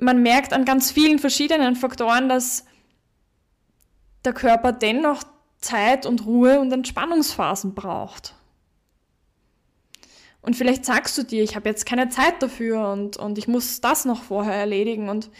man 0.00 0.22
merkt 0.22 0.52
an 0.52 0.64
ganz 0.64 0.90
vielen 0.90 1.18
verschiedenen 1.18 1.76
Faktoren, 1.76 2.28
dass 2.28 2.64
der 4.24 4.32
Körper 4.32 4.72
dennoch 4.72 5.22
Zeit 5.60 6.06
und 6.06 6.26
Ruhe 6.26 6.60
und 6.60 6.72
Entspannungsphasen 6.72 7.74
braucht. 7.74 8.34
Und 10.42 10.54
vielleicht 10.54 10.84
sagst 10.84 11.18
du 11.18 11.24
dir, 11.24 11.42
ich 11.42 11.56
habe 11.56 11.68
jetzt 11.68 11.86
keine 11.86 12.08
Zeit 12.08 12.40
dafür 12.40 12.90
und, 12.90 13.16
und 13.16 13.36
ich 13.36 13.48
muss 13.48 13.80
das 13.80 14.04
noch 14.04 14.22
vorher 14.22 14.54
erledigen. 14.54 15.08
Und 15.08 15.30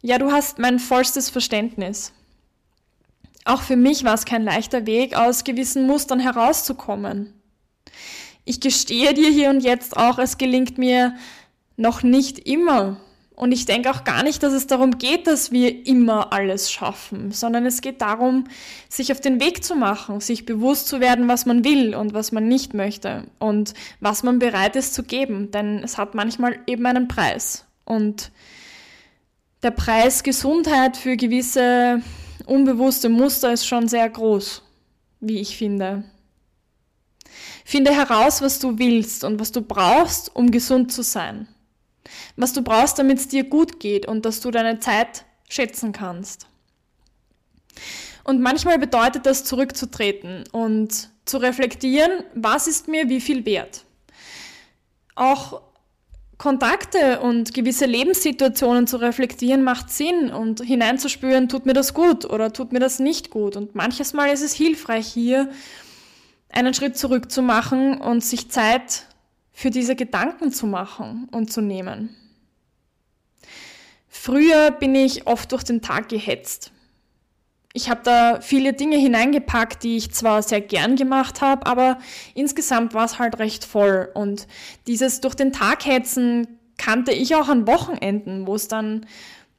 ja, 0.00 0.16
du 0.16 0.32
hast 0.32 0.58
mein 0.58 0.78
vollstes 0.78 1.28
Verständnis. 1.28 2.12
Auch 3.44 3.62
für 3.62 3.76
mich 3.76 4.04
war 4.04 4.14
es 4.14 4.24
kein 4.24 4.44
leichter 4.44 4.86
Weg, 4.86 5.16
aus 5.16 5.44
gewissen 5.44 5.86
Mustern 5.86 6.20
herauszukommen. 6.20 7.32
Ich 8.44 8.60
gestehe 8.60 9.14
dir 9.14 9.30
hier 9.30 9.50
und 9.50 9.60
jetzt 9.60 9.96
auch, 9.96 10.18
es 10.18 10.38
gelingt 10.38 10.78
mir 10.78 11.14
noch 11.76 12.02
nicht 12.02 12.40
immer, 12.40 12.98
Und 13.34 13.50
ich 13.50 13.64
denke 13.64 13.90
auch 13.90 14.04
gar 14.04 14.22
nicht, 14.22 14.42
dass 14.42 14.52
es 14.52 14.66
darum 14.66 14.98
geht, 14.98 15.26
dass 15.26 15.50
wir 15.50 15.86
immer 15.86 16.32
alles 16.32 16.70
schaffen, 16.70 17.32
sondern 17.32 17.64
es 17.64 17.80
geht 17.80 18.00
darum, 18.00 18.44
sich 18.88 19.10
auf 19.10 19.20
den 19.20 19.40
Weg 19.40 19.64
zu 19.64 19.74
machen, 19.74 20.20
sich 20.20 20.44
bewusst 20.44 20.86
zu 20.86 21.00
werden, 21.00 21.28
was 21.28 21.46
man 21.46 21.64
will 21.64 21.94
und 21.94 22.12
was 22.12 22.30
man 22.30 22.46
nicht 22.46 22.74
möchte 22.74 23.24
und 23.38 23.72
was 24.00 24.22
man 24.22 24.38
bereit 24.38 24.76
ist 24.76 24.94
zu 24.94 25.02
geben. 25.02 25.50
Denn 25.50 25.82
es 25.82 25.96
hat 25.96 26.14
manchmal 26.14 26.60
eben 26.66 26.84
einen 26.86 27.08
Preis. 27.08 27.64
Und 27.84 28.30
der 29.62 29.70
Preis 29.70 30.22
Gesundheit 30.22 30.96
für 30.96 31.16
gewisse 31.16 32.02
unbewusste 32.46 33.08
Muster 33.08 33.52
ist 33.52 33.66
schon 33.66 33.88
sehr 33.88 34.08
groß, 34.08 34.62
wie 35.20 35.40
ich 35.40 35.56
finde. 35.56 36.04
Finde 37.64 37.94
heraus, 37.94 38.42
was 38.42 38.58
du 38.58 38.78
willst 38.78 39.24
und 39.24 39.40
was 39.40 39.52
du 39.52 39.62
brauchst, 39.62 40.34
um 40.34 40.50
gesund 40.50 40.92
zu 40.92 41.02
sein 41.02 41.48
was 42.36 42.52
du 42.52 42.62
brauchst, 42.62 42.98
damit 42.98 43.18
es 43.18 43.28
dir 43.28 43.44
gut 43.44 43.80
geht 43.80 44.06
und 44.06 44.24
dass 44.24 44.40
du 44.40 44.50
deine 44.50 44.78
Zeit 44.80 45.24
schätzen 45.48 45.92
kannst. 45.92 46.46
Und 48.24 48.40
manchmal 48.40 48.78
bedeutet 48.78 49.26
das 49.26 49.44
zurückzutreten 49.44 50.44
und 50.52 51.10
zu 51.24 51.38
reflektieren, 51.38 52.24
was 52.34 52.66
ist 52.66 52.88
mir 52.88 53.08
wie 53.08 53.20
viel 53.20 53.44
wert. 53.44 53.84
Auch 55.14 55.62
Kontakte 56.42 57.20
und 57.20 57.54
gewisse 57.54 57.86
Lebenssituationen 57.86 58.88
zu 58.88 58.96
reflektieren 58.96 59.62
macht 59.62 59.90
Sinn 59.90 60.32
und 60.32 60.60
hineinzuspüren, 60.60 61.48
tut 61.48 61.66
mir 61.66 61.72
das 61.72 61.94
gut 61.94 62.24
oder 62.24 62.52
tut 62.52 62.72
mir 62.72 62.80
das 62.80 62.98
nicht 62.98 63.30
gut. 63.30 63.54
Und 63.56 63.76
manches 63.76 64.12
Mal 64.12 64.26
ist 64.32 64.42
es 64.42 64.52
hilfreich, 64.52 65.06
hier 65.06 65.48
einen 66.48 66.74
Schritt 66.74 66.98
zurück 66.98 67.30
zu 67.30 67.42
machen 67.42 68.00
und 68.00 68.24
sich 68.24 68.50
Zeit 68.50 69.06
für 69.52 69.70
diese 69.70 69.94
Gedanken 69.94 70.50
zu 70.50 70.66
machen 70.66 71.28
und 71.30 71.52
zu 71.52 71.60
nehmen. 71.60 72.12
Früher 74.08 74.72
bin 74.72 74.96
ich 74.96 75.28
oft 75.28 75.52
durch 75.52 75.62
den 75.62 75.80
Tag 75.80 76.08
gehetzt. 76.08 76.72
Ich 77.74 77.88
habe 77.88 78.00
da 78.04 78.40
viele 78.40 78.74
Dinge 78.74 78.96
hineingepackt, 78.98 79.82
die 79.82 79.96
ich 79.96 80.12
zwar 80.12 80.42
sehr 80.42 80.60
gern 80.60 80.96
gemacht 80.96 81.40
habe, 81.40 81.66
aber 81.66 81.98
insgesamt 82.34 82.92
war 82.92 83.06
es 83.06 83.18
halt 83.18 83.38
recht 83.38 83.64
voll. 83.64 84.10
Und 84.12 84.46
dieses 84.86 85.20
durch 85.20 85.34
den 85.34 85.52
Tag 85.52 85.86
hetzen 85.86 86.46
kannte 86.76 87.12
ich 87.12 87.34
auch 87.34 87.48
an 87.48 87.66
Wochenenden, 87.66 88.46
wo 88.46 88.54
es 88.54 88.68
dann, 88.68 89.06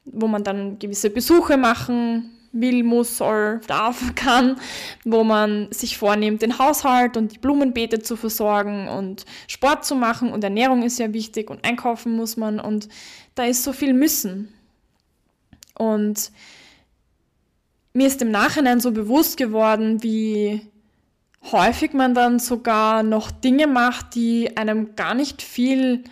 wo 0.05 0.27
man 0.27 0.43
dann 0.43 0.77
gewisse 0.77 1.09
Besuche 1.09 1.57
machen 1.57 2.29
will, 2.51 2.83
muss, 2.83 3.17
soll, 3.17 3.61
darf, 3.65 4.13
kann, 4.15 4.57
wo 5.03 5.23
man 5.23 5.71
sich 5.71 5.97
vornimmt, 5.97 6.43
den 6.43 6.59
Haushalt 6.59 7.17
und 7.17 7.33
die 7.33 7.39
Blumenbeete 7.39 7.99
zu 7.99 8.15
versorgen 8.15 8.87
und 8.87 9.25
Sport 9.47 9.85
zu 9.85 9.95
machen 9.95 10.31
und 10.31 10.43
Ernährung 10.43 10.83
ist 10.83 10.99
ja 10.99 11.13
wichtig 11.13 11.49
und 11.49 11.65
einkaufen 11.65 12.15
muss 12.15 12.37
man 12.37 12.59
und 12.59 12.89
da 13.33 13.45
ist 13.45 13.63
so 13.63 13.73
viel 13.73 13.93
müssen. 13.93 14.53
Und 15.75 16.31
mir 17.93 18.07
ist 18.07 18.21
im 18.21 18.31
Nachhinein 18.31 18.79
so 18.79 18.91
bewusst 18.91 19.37
geworden, 19.37 20.01
wie 20.03 20.61
häufig 21.51 21.93
man 21.93 22.13
dann 22.13 22.39
sogar 22.39 23.03
noch 23.03 23.31
Dinge 23.31 23.67
macht, 23.67 24.15
die 24.15 24.57
einem 24.57 24.95
gar 24.95 25.13
nicht 25.13 25.41
viel 25.41 26.03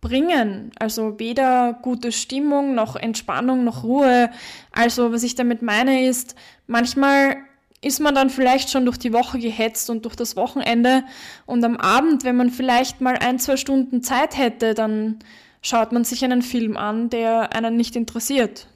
bringen. 0.00 0.72
Also 0.78 1.18
weder 1.18 1.78
gute 1.82 2.12
Stimmung 2.12 2.74
noch 2.74 2.96
Entspannung 2.96 3.64
noch 3.64 3.84
Ruhe. 3.84 4.30
Also 4.72 5.12
was 5.12 5.22
ich 5.22 5.34
damit 5.34 5.62
meine 5.62 6.06
ist, 6.06 6.34
manchmal 6.66 7.36
ist 7.80 8.00
man 8.00 8.14
dann 8.14 8.30
vielleicht 8.30 8.70
schon 8.70 8.86
durch 8.86 8.98
die 8.98 9.12
Woche 9.12 9.38
gehetzt 9.38 9.90
und 9.90 10.04
durch 10.06 10.16
das 10.16 10.36
Wochenende 10.36 11.04
und 11.44 11.62
am 11.64 11.76
Abend, 11.76 12.24
wenn 12.24 12.36
man 12.36 12.50
vielleicht 12.50 13.00
mal 13.00 13.16
ein, 13.18 13.38
zwei 13.38 13.56
Stunden 13.56 14.02
Zeit 14.02 14.38
hätte, 14.38 14.74
dann 14.74 15.18
schaut 15.60 15.92
man 15.92 16.04
sich 16.04 16.24
einen 16.24 16.42
Film 16.42 16.76
an, 16.76 17.10
der 17.10 17.54
einen 17.54 17.76
nicht 17.76 17.94
interessiert. 17.94 18.68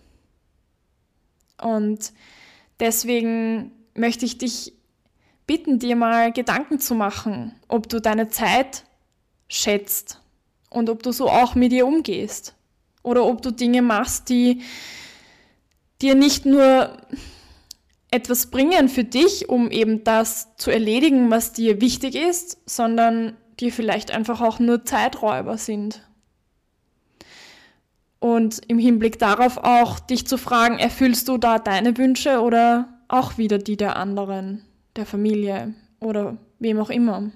Und 1.62 2.12
deswegen 2.80 3.72
möchte 3.94 4.24
ich 4.24 4.38
dich 4.38 4.72
bitten, 5.46 5.78
dir 5.78 5.96
mal 5.96 6.32
Gedanken 6.32 6.78
zu 6.78 6.94
machen, 6.94 7.54
ob 7.68 7.88
du 7.88 8.00
deine 8.00 8.28
Zeit 8.28 8.84
schätzt 9.48 10.20
und 10.70 10.90
ob 10.90 11.02
du 11.02 11.12
so 11.12 11.28
auch 11.28 11.54
mit 11.54 11.72
ihr 11.72 11.86
umgehst. 11.86 12.54
Oder 13.02 13.24
ob 13.24 13.42
du 13.42 13.50
Dinge 13.50 13.80
machst, 13.82 14.28
die 14.28 14.62
dir 16.02 16.14
nicht 16.14 16.44
nur 16.44 16.96
etwas 18.10 18.46
bringen 18.46 18.88
für 18.88 19.04
dich, 19.04 19.48
um 19.48 19.70
eben 19.70 20.04
das 20.04 20.54
zu 20.56 20.70
erledigen, 20.70 21.30
was 21.30 21.52
dir 21.52 21.80
wichtig 21.80 22.14
ist, 22.14 22.58
sondern 22.66 23.36
die 23.60 23.70
vielleicht 23.70 24.10
einfach 24.10 24.40
auch 24.40 24.58
nur 24.58 24.84
Zeiträuber 24.84 25.58
sind. 25.58 26.02
Und 28.38 28.60
im 28.68 28.78
Hinblick 28.78 29.18
darauf 29.18 29.56
auch 29.56 29.98
dich 29.98 30.24
zu 30.24 30.38
fragen, 30.38 30.78
erfüllst 30.78 31.26
du 31.26 31.38
da 31.38 31.58
deine 31.58 31.98
Wünsche 31.98 32.40
oder 32.40 32.88
auch 33.08 33.36
wieder 33.36 33.58
die 33.58 33.76
der 33.76 33.96
anderen, 33.96 34.62
der 34.94 35.06
Familie 35.06 35.74
oder 35.98 36.36
wem 36.60 36.78
auch 36.78 36.88
immer. 36.88 37.32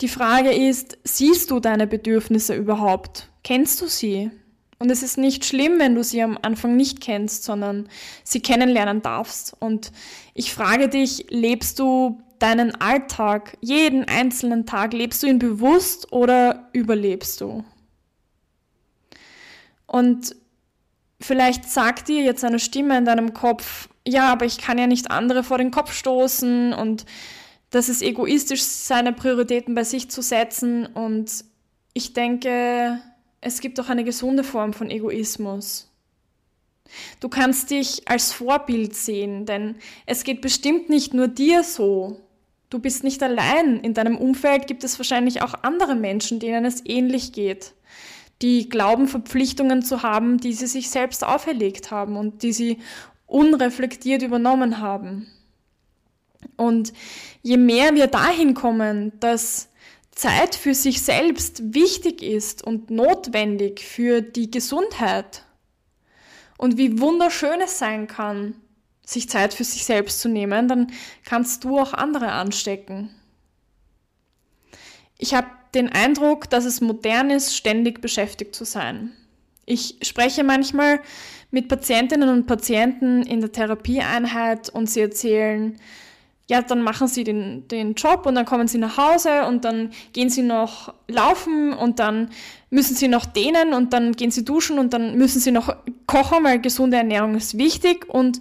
Die 0.00 0.08
Frage 0.08 0.52
ist, 0.52 0.98
siehst 1.04 1.52
du 1.52 1.60
deine 1.60 1.86
Bedürfnisse 1.86 2.56
überhaupt? 2.56 3.30
Kennst 3.44 3.80
du 3.82 3.86
sie? 3.86 4.32
Und 4.80 4.90
es 4.90 5.04
ist 5.04 5.16
nicht 5.16 5.44
schlimm, 5.44 5.78
wenn 5.78 5.94
du 5.94 6.02
sie 6.02 6.20
am 6.20 6.36
Anfang 6.42 6.74
nicht 6.74 7.00
kennst, 7.00 7.44
sondern 7.44 7.88
sie 8.24 8.40
kennenlernen 8.40 9.00
darfst. 9.00 9.54
Und 9.60 9.92
ich 10.34 10.52
frage 10.52 10.88
dich, 10.88 11.26
lebst 11.28 11.78
du 11.78 12.20
deinen 12.40 12.74
Alltag, 12.80 13.58
jeden 13.60 14.06
einzelnen 14.06 14.66
Tag, 14.66 14.92
lebst 14.92 15.22
du 15.22 15.28
ihn 15.28 15.38
bewusst 15.38 16.10
oder 16.10 16.68
überlebst 16.72 17.40
du? 17.40 17.62
Und 19.96 20.36
vielleicht 21.22 21.64
sagt 21.64 22.08
dir 22.08 22.22
jetzt 22.22 22.44
eine 22.44 22.58
Stimme 22.58 22.98
in 22.98 23.06
deinem 23.06 23.32
Kopf, 23.32 23.88
ja, 24.06 24.30
aber 24.30 24.44
ich 24.44 24.58
kann 24.58 24.76
ja 24.76 24.86
nicht 24.86 25.10
andere 25.10 25.42
vor 25.42 25.56
den 25.56 25.70
Kopf 25.70 25.94
stoßen 25.94 26.74
und 26.74 27.06
das 27.70 27.88
ist 27.88 28.02
egoistisch, 28.02 28.60
seine 28.60 29.14
Prioritäten 29.14 29.74
bei 29.74 29.84
sich 29.84 30.10
zu 30.10 30.20
setzen. 30.20 30.84
Und 30.84 31.46
ich 31.94 32.12
denke, 32.12 33.00
es 33.40 33.60
gibt 33.60 33.80
auch 33.80 33.88
eine 33.88 34.04
gesunde 34.04 34.44
Form 34.44 34.74
von 34.74 34.90
Egoismus. 34.90 35.90
Du 37.18 37.30
kannst 37.30 37.70
dich 37.70 38.06
als 38.06 38.32
Vorbild 38.32 38.94
sehen, 38.94 39.46
denn 39.46 39.76
es 40.04 40.24
geht 40.24 40.42
bestimmt 40.42 40.90
nicht 40.90 41.14
nur 41.14 41.26
dir 41.26 41.64
so. 41.64 42.20
Du 42.68 42.80
bist 42.80 43.02
nicht 43.02 43.22
allein. 43.22 43.80
In 43.80 43.94
deinem 43.94 44.18
Umfeld 44.18 44.66
gibt 44.66 44.84
es 44.84 44.98
wahrscheinlich 44.98 45.40
auch 45.40 45.54
andere 45.62 45.94
Menschen, 45.94 46.38
denen 46.38 46.66
es 46.66 46.84
ähnlich 46.84 47.32
geht, 47.32 47.72
die 48.42 48.68
glauben, 48.68 49.08
Verpflichtungen 49.08 49.82
zu 49.82 50.02
haben, 50.02 50.38
die 50.38 50.52
sie 50.52 50.66
sich 50.66 50.90
selbst 50.90 51.24
auferlegt 51.24 51.90
haben 51.90 52.16
und 52.16 52.42
die 52.42 52.52
sie 52.52 52.78
unreflektiert 53.26 54.22
übernommen 54.22 54.80
haben. 54.80 55.26
Und 56.56 56.92
je 57.42 57.56
mehr 57.56 57.94
wir 57.94 58.06
dahin 58.06 58.54
kommen, 58.54 59.12
dass 59.20 59.68
Zeit 60.10 60.54
für 60.54 60.74
sich 60.74 61.02
selbst 61.02 61.74
wichtig 61.74 62.22
ist 62.22 62.62
und 62.62 62.90
notwendig 62.90 63.80
für 63.80 64.22
die 64.22 64.50
Gesundheit 64.50 65.44
und 66.56 66.78
wie 66.78 67.00
wunderschön 67.00 67.60
es 67.60 67.78
sein 67.78 68.06
kann, 68.06 68.54
sich 69.04 69.28
Zeit 69.28 69.54
für 69.54 69.64
sich 69.64 69.84
selbst 69.84 70.20
zu 70.20 70.28
nehmen, 70.28 70.68
dann 70.68 70.92
kannst 71.24 71.64
du 71.64 71.78
auch 71.78 71.92
andere 71.92 72.32
anstecken. 72.32 73.10
Ich 75.18 75.34
habe 75.34 75.48
den 75.76 75.92
Eindruck, 75.92 76.50
dass 76.50 76.64
es 76.64 76.80
modern 76.80 77.30
ist, 77.30 77.54
ständig 77.54 78.00
beschäftigt 78.00 78.54
zu 78.54 78.64
sein. 78.64 79.12
Ich 79.66 79.96
spreche 80.02 80.42
manchmal 80.42 81.00
mit 81.50 81.68
Patientinnen 81.68 82.28
und 82.28 82.46
Patienten 82.46 83.22
in 83.22 83.40
der 83.40 83.52
Therapieeinheit 83.52 84.70
und 84.70 84.90
sie 84.90 85.00
erzählen, 85.00 85.76
ja, 86.48 86.62
dann 86.62 86.82
machen 86.82 87.08
sie 87.08 87.24
den, 87.24 87.66
den 87.68 87.94
Job 87.94 88.24
und 88.24 88.36
dann 88.36 88.44
kommen 88.44 88.68
sie 88.68 88.78
nach 88.78 88.96
Hause 88.96 89.46
und 89.46 89.64
dann 89.64 89.90
gehen 90.12 90.30
sie 90.30 90.42
noch 90.42 90.94
laufen 91.08 91.72
und 91.72 91.98
dann 91.98 92.30
müssen 92.70 92.94
sie 92.94 93.08
noch 93.08 93.26
dehnen 93.26 93.74
und 93.74 93.92
dann 93.92 94.12
gehen 94.12 94.30
sie 94.30 94.44
duschen 94.44 94.78
und 94.78 94.92
dann 94.92 95.16
müssen 95.18 95.40
sie 95.40 95.50
noch 95.50 95.74
kochen, 96.06 96.44
weil 96.44 96.60
gesunde 96.60 96.98
Ernährung 96.98 97.34
ist 97.34 97.58
wichtig 97.58 98.08
und, 98.08 98.38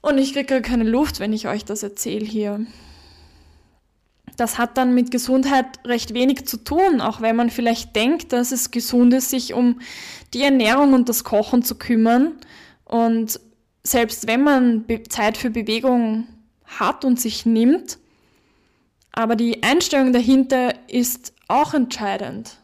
und 0.00 0.16
ich 0.16 0.32
kriege 0.32 0.62
keine 0.62 0.84
Luft, 0.84 1.20
wenn 1.20 1.34
ich 1.34 1.48
euch 1.48 1.66
das 1.66 1.82
erzähle 1.82 2.24
hier. 2.24 2.66
Das 4.36 4.58
hat 4.58 4.76
dann 4.76 4.94
mit 4.94 5.10
Gesundheit 5.10 5.66
recht 5.84 6.12
wenig 6.12 6.46
zu 6.46 6.58
tun, 6.58 7.00
auch 7.00 7.20
wenn 7.20 7.36
man 7.36 7.48
vielleicht 7.50 7.96
denkt, 7.96 8.32
dass 8.32 8.52
es 8.52 8.70
gesund 8.70 9.14
ist, 9.14 9.30
sich 9.30 9.54
um 9.54 9.80
die 10.34 10.42
Ernährung 10.42 10.92
und 10.92 11.08
das 11.08 11.24
Kochen 11.24 11.62
zu 11.62 11.76
kümmern. 11.76 12.32
Und 12.84 13.40
selbst 13.82 14.26
wenn 14.26 14.42
man 14.42 14.84
Zeit 15.08 15.36
für 15.36 15.50
Bewegung 15.50 16.26
hat 16.66 17.04
und 17.04 17.20
sich 17.20 17.46
nimmt. 17.46 17.98
Aber 19.12 19.36
die 19.36 19.62
Einstellung 19.62 20.12
dahinter 20.12 20.74
ist 20.88 21.32
auch 21.48 21.72
entscheidend. 21.72 22.58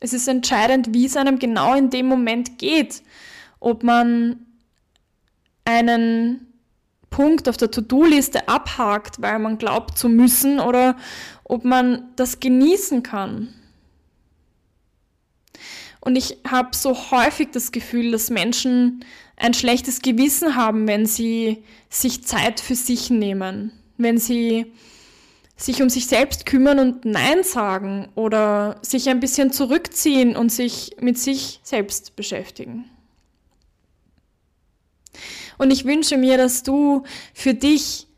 Es 0.00 0.12
ist 0.12 0.28
entscheidend, 0.28 0.94
wie 0.94 1.06
es 1.06 1.16
einem 1.16 1.38
genau 1.38 1.74
in 1.74 1.90
dem 1.90 2.06
Moment 2.06 2.58
geht. 2.58 3.02
Ob 3.58 3.82
man 3.82 4.46
einen 5.64 6.51
Punkt 7.12 7.48
auf 7.48 7.56
der 7.56 7.70
To-Do-Liste 7.70 8.48
abhakt, 8.48 9.22
weil 9.22 9.38
man 9.38 9.58
glaubt 9.58 9.96
zu 9.96 10.08
müssen, 10.08 10.58
oder 10.58 10.96
ob 11.44 11.64
man 11.64 12.08
das 12.16 12.40
genießen 12.40 13.04
kann. 13.04 13.54
Und 16.00 16.16
ich 16.16 16.38
habe 16.48 16.70
so 16.76 17.12
häufig 17.12 17.50
das 17.52 17.70
Gefühl, 17.70 18.10
dass 18.10 18.28
Menschen 18.28 19.04
ein 19.36 19.54
schlechtes 19.54 20.02
Gewissen 20.02 20.56
haben, 20.56 20.88
wenn 20.88 21.06
sie 21.06 21.62
sich 21.88 22.24
Zeit 22.24 22.58
für 22.58 22.74
sich 22.74 23.10
nehmen, 23.10 23.70
wenn 23.98 24.18
sie 24.18 24.72
sich 25.56 25.80
um 25.80 25.88
sich 25.88 26.06
selbst 26.06 26.44
kümmern 26.44 26.80
und 26.80 27.04
Nein 27.04 27.44
sagen 27.44 28.08
oder 28.16 28.80
sich 28.82 29.08
ein 29.08 29.20
bisschen 29.20 29.52
zurückziehen 29.52 30.34
und 30.34 30.50
sich 30.50 30.96
mit 31.00 31.18
sich 31.18 31.60
selbst 31.62 32.16
beschäftigen. 32.16 32.90
Und 35.62 35.70
ich 35.70 35.84
wünsche 35.84 36.16
mir, 36.16 36.38
dass 36.38 36.64
du 36.64 37.04
für 37.34 37.54
dich 37.54 38.08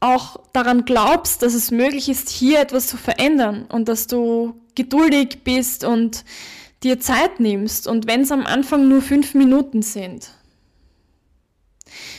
auch 0.00 0.38
daran 0.52 0.84
glaubst, 0.84 1.40
dass 1.40 1.54
es 1.54 1.70
möglich 1.70 2.10
ist, 2.10 2.28
hier 2.28 2.60
etwas 2.60 2.88
zu 2.88 2.98
verändern 2.98 3.64
und 3.70 3.88
dass 3.88 4.06
du 4.06 4.60
geduldig 4.74 5.44
bist 5.44 5.84
und 5.84 6.26
dir 6.82 7.00
Zeit 7.00 7.40
nimmst 7.40 7.86
und 7.86 8.06
wenn 8.06 8.20
es 8.20 8.32
am 8.32 8.44
Anfang 8.44 8.86
nur 8.86 9.00
fünf 9.00 9.32
Minuten 9.32 9.80
sind. 9.80 10.28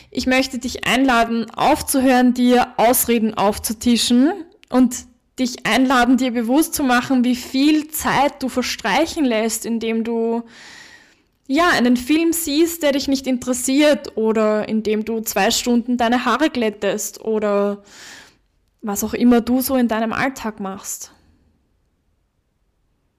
Ich 0.10 0.26
möchte 0.26 0.58
dich 0.58 0.88
einladen, 0.88 1.48
aufzuhören, 1.52 2.34
dir 2.34 2.74
Ausreden 2.78 3.36
aufzutischen 3.36 4.32
und 4.70 4.96
dich 5.38 5.68
einladen, 5.68 6.18
dir 6.18 6.32
bewusst 6.32 6.74
zu 6.74 6.82
machen, 6.82 7.24
wie 7.24 7.36
viel 7.36 7.88
Zeit 7.90 8.42
du 8.42 8.50
verstreichen 8.50 9.26
lässt, 9.26 9.64
indem 9.64 10.04
du 10.04 10.42
ja, 11.52 11.70
einen 11.70 11.98
Film 11.98 12.32
siehst, 12.32 12.84
der 12.84 12.92
dich 12.92 13.08
nicht 13.08 13.26
interessiert 13.26 14.16
oder 14.16 14.70
indem 14.70 15.04
du 15.04 15.22
zwei 15.22 15.50
Stunden 15.50 15.98
deine 15.98 16.24
Haare 16.24 16.52
glättest 16.52 17.22
oder 17.22 17.82
was 18.84 19.04
auch 19.04 19.16
immer 19.16 19.42
du 19.42 19.60
so 19.60 19.76
in 19.76 19.88
deinem 19.88 20.14
Alltag 20.14 20.60
machst. 20.60 21.12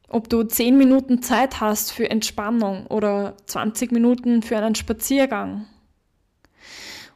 Ob 0.08 0.28
du 0.28 0.44
zehn 0.44 0.78
Minuten 0.78 1.22
Zeit 1.22 1.60
hast 1.60 1.90
für 1.90 2.08
Entspannung 2.08 2.86
oder 2.86 3.34
20 3.46 3.90
Minuten 3.90 4.42
für 4.42 4.58
einen 4.58 4.76
Spaziergang. 4.76 5.66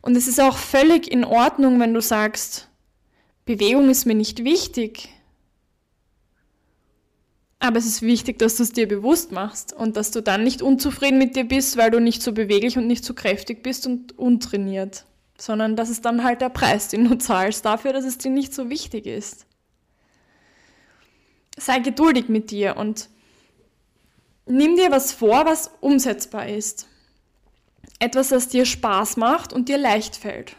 Und 0.03 0.17
es 0.17 0.27
ist 0.27 0.41
auch 0.41 0.57
völlig 0.57 1.09
in 1.09 1.25
Ordnung, 1.25 1.79
wenn 1.79 1.95
du 1.95 2.01
sagst, 2.01 2.69
Bewegung 3.45 3.89
ist 3.89 4.05
mir 4.05 4.17
nicht 4.17 4.43
wichtig, 4.43 5.11
aber 7.65 7.79
es 7.79 7.87
ist 7.87 8.03
wichtig, 8.03 8.39
dass 8.39 8.57
du 8.57 8.63
es 8.63 8.73
dir 8.73 8.87
bewusst 8.87 9.33
machst 9.33 9.73
und 9.73 9.97
dass 9.97 10.11
du 10.11 10.21
dann 10.21 10.45
nicht 10.45 10.61
unzufrieden 10.61 11.19
mit 11.19 11.35
dir 11.35 11.45
bist, 11.45 11.79
weil 11.79 11.91
du 11.91 11.99
nicht 11.99 12.23
so 12.23 12.33
beweglich 12.33 12.77
und 12.77 12.87
nicht 12.87 13.05
so 13.05 13.15
kräftig 13.15 13.63
bist 13.63 13.87
und 13.87 14.19
untrainiert, 14.19 15.07
sondern 15.39 15.75
das 15.75 15.89
ist 15.89 16.05
dann 16.05 16.25
halt 16.25 16.43
der 16.43 16.51
Preis, 16.51 16.89
den 16.89 17.09
du 17.09 17.15
zahlst 17.19 17.65
dafür, 17.65 17.95
dass 17.95 18.05
es 18.05 18.19
dir 18.19 18.31
nicht 18.31 18.53
so 18.53 18.69
wichtig 18.69 19.07
ist. 19.07 19.47
Sei 21.57 21.79
geduldig 21.79 22.29
mit 22.29 22.51
dir 22.51 22.77
und 22.77 23.09
nimm 24.45 24.77
dir 24.77 24.91
was 24.91 25.13
vor, 25.13 25.47
was 25.47 25.71
umsetzbar 25.81 26.49
ist. 26.49 26.87
Etwas, 27.99 28.29
das 28.29 28.49
dir 28.49 28.67
Spaß 28.67 29.17
macht 29.17 29.55
und 29.55 29.71
dir 29.71 29.79
leicht 29.79 30.17
fällt 30.17 30.57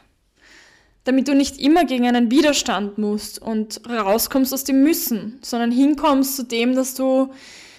damit 1.05 1.27
du 1.27 1.35
nicht 1.35 1.59
immer 1.59 1.85
gegen 1.85 2.07
einen 2.07 2.29
Widerstand 2.31 2.97
musst 2.97 3.41
und 3.41 3.87
rauskommst 3.87 4.53
aus 4.53 4.63
dem 4.63 4.83
Müssen, 4.83 5.39
sondern 5.41 5.71
hinkommst 5.71 6.35
zu 6.35 6.43
dem, 6.43 6.75
dass 6.75 6.95
du 6.95 7.31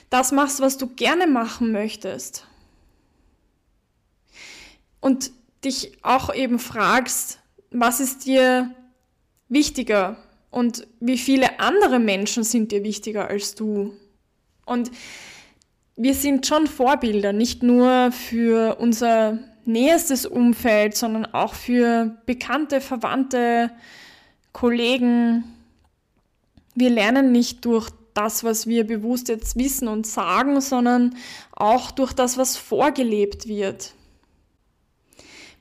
das 0.08 0.32
machst, 0.32 0.60
was 0.60 0.78
du 0.78 0.86
gerne 0.86 1.26
machen 1.26 1.72
möchtest. 1.72 2.46
Und 5.00 5.32
dich 5.64 5.98
auch 6.02 6.32
eben 6.34 6.58
fragst, 6.58 7.40
was 7.70 8.00
ist 8.00 8.26
dir 8.26 8.70
wichtiger 9.48 10.16
und 10.50 10.86
wie 11.00 11.18
viele 11.18 11.58
andere 11.58 11.98
Menschen 11.98 12.44
sind 12.44 12.70
dir 12.70 12.84
wichtiger 12.84 13.28
als 13.28 13.56
du. 13.56 13.92
Und 14.64 14.92
wir 15.96 16.14
sind 16.14 16.46
schon 16.46 16.68
Vorbilder, 16.68 17.32
nicht 17.32 17.64
nur 17.64 18.12
für 18.12 18.76
unser 18.76 19.38
näherstes 19.66 20.26
Umfeld, 20.26 20.96
sondern 20.96 21.26
auch 21.26 21.55
für 21.55 22.16
bekannte, 22.26 22.81
verwandte 22.81 23.70
Kollegen. 24.52 25.44
Wir 26.74 26.90
lernen 26.90 27.33
nicht 27.33 27.64
durch 27.64 27.90
das, 28.14 28.44
was 28.44 28.66
wir 28.66 28.87
bewusst 28.87 29.29
jetzt 29.29 29.57
wissen 29.57 29.88
und 29.88 30.07
sagen, 30.07 30.61
sondern 30.61 31.16
auch 31.52 31.90
durch 31.90 32.12
das, 32.12 32.38
was 32.38 32.57
vorgelebt 32.57 33.46
wird. 33.46 33.92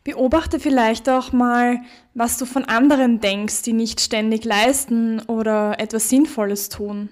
Beobachte 0.03 0.59
vielleicht 0.59 1.09
auch 1.09 1.31
mal, 1.31 1.81
was 2.13 2.37
du 2.37 2.45
von 2.45 2.63
anderen 2.63 3.19
denkst, 3.19 3.63
die 3.63 3.73
nicht 3.73 3.99
ständig 3.99 4.45
leisten 4.45 5.19
oder 5.21 5.79
etwas 5.79 6.09
Sinnvolles 6.09 6.69
tun. 6.69 7.09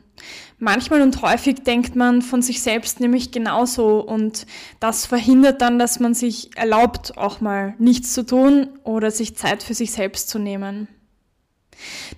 Manchmal 0.64 1.02
und 1.02 1.22
häufig 1.22 1.64
denkt 1.66 1.98
man 1.98 2.22
von 2.22 2.42
sich 2.42 2.62
selbst 2.62 3.02
nämlich 3.02 3.34
genauso 3.34 4.00
und 4.00 4.46
das 4.80 5.06
verhindert 5.06 5.62
dann, 5.62 5.78
dass 5.78 6.00
man 6.00 6.14
sich 6.14 6.56
erlaubt, 6.56 7.18
auch 7.18 7.42
mal 7.42 7.76
nichts 7.80 8.14
zu 8.14 8.26
tun 8.26 8.70
oder 8.86 9.12
sich 9.12 9.36
Zeit 9.36 9.62
für 9.62 9.74
sich 9.74 9.92
selbst 9.92 10.30
zu 10.30 10.40
nehmen. 10.40 10.88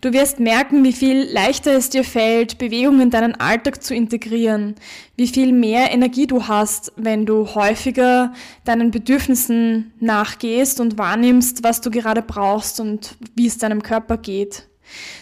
Du 0.02 0.14
wirst 0.14 0.40
merken, 0.40 0.84
wie 0.84 0.94
viel 0.94 1.24
leichter 1.24 1.72
es 1.72 1.90
dir 1.90 2.04
fällt, 2.04 2.60
Bewegung 2.60 3.02
in 3.02 3.10
deinen 3.10 3.34
Alltag 3.34 3.82
zu 3.82 3.96
integrieren, 3.96 4.76
wie 5.16 5.28
viel 5.28 5.52
mehr 5.52 5.92
Energie 5.92 6.28
du 6.28 6.48
hast, 6.48 6.94
wenn 6.98 7.26
du 7.26 7.56
häufiger 7.56 8.32
deinen 8.64 8.92
Bedürfnissen 8.92 9.92
nachgehst 10.00 10.80
und 10.80 11.00
wahrnimmst, 11.00 11.64
was 11.64 11.82
du 11.82 11.90
gerade 11.90 12.22
brauchst 12.22 12.80
und 12.80 13.18
wie 13.36 13.48
es 13.48 13.58
deinem 13.58 13.82
Körper 13.82 14.18
geht. 14.18 14.68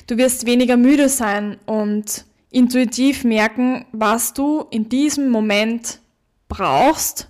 Du 0.08 0.18
wirst 0.18 0.46
weniger 0.46 0.76
müde 0.76 1.08
sein 1.08 1.56
und 1.66 2.26
intuitiv 2.54 3.24
merken, 3.24 3.86
was 3.92 4.34
du 4.34 4.66
in 4.70 4.88
diesem 4.88 5.30
Moment 5.30 6.00
brauchst, 6.48 7.28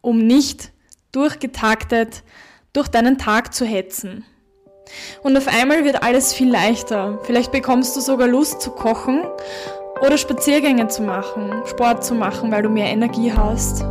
um 0.00 0.18
nicht 0.18 0.72
durchgetaktet 1.12 2.24
durch 2.72 2.88
deinen 2.88 3.18
Tag 3.18 3.54
zu 3.54 3.64
hetzen. 3.64 4.24
Und 5.22 5.36
auf 5.36 5.46
einmal 5.48 5.84
wird 5.84 6.02
alles 6.02 6.32
viel 6.32 6.50
leichter. 6.50 7.18
Vielleicht 7.24 7.52
bekommst 7.52 7.96
du 7.96 8.00
sogar 8.00 8.28
Lust 8.28 8.62
zu 8.62 8.70
kochen 8.70 9.24
oder 10.00 10.16
Spaziergänge 10.16 10.88
zu 10.88 11.02
machen, 11.02 11.62
Sport 11.66 12.04
zu 12.04 12.14
machen, 12.14 12.50
weil 12.50 12.62
du 12.62 12.70
mehr 12.70 12.88
Energie 12.88 13.32
hast. 13.32 13.84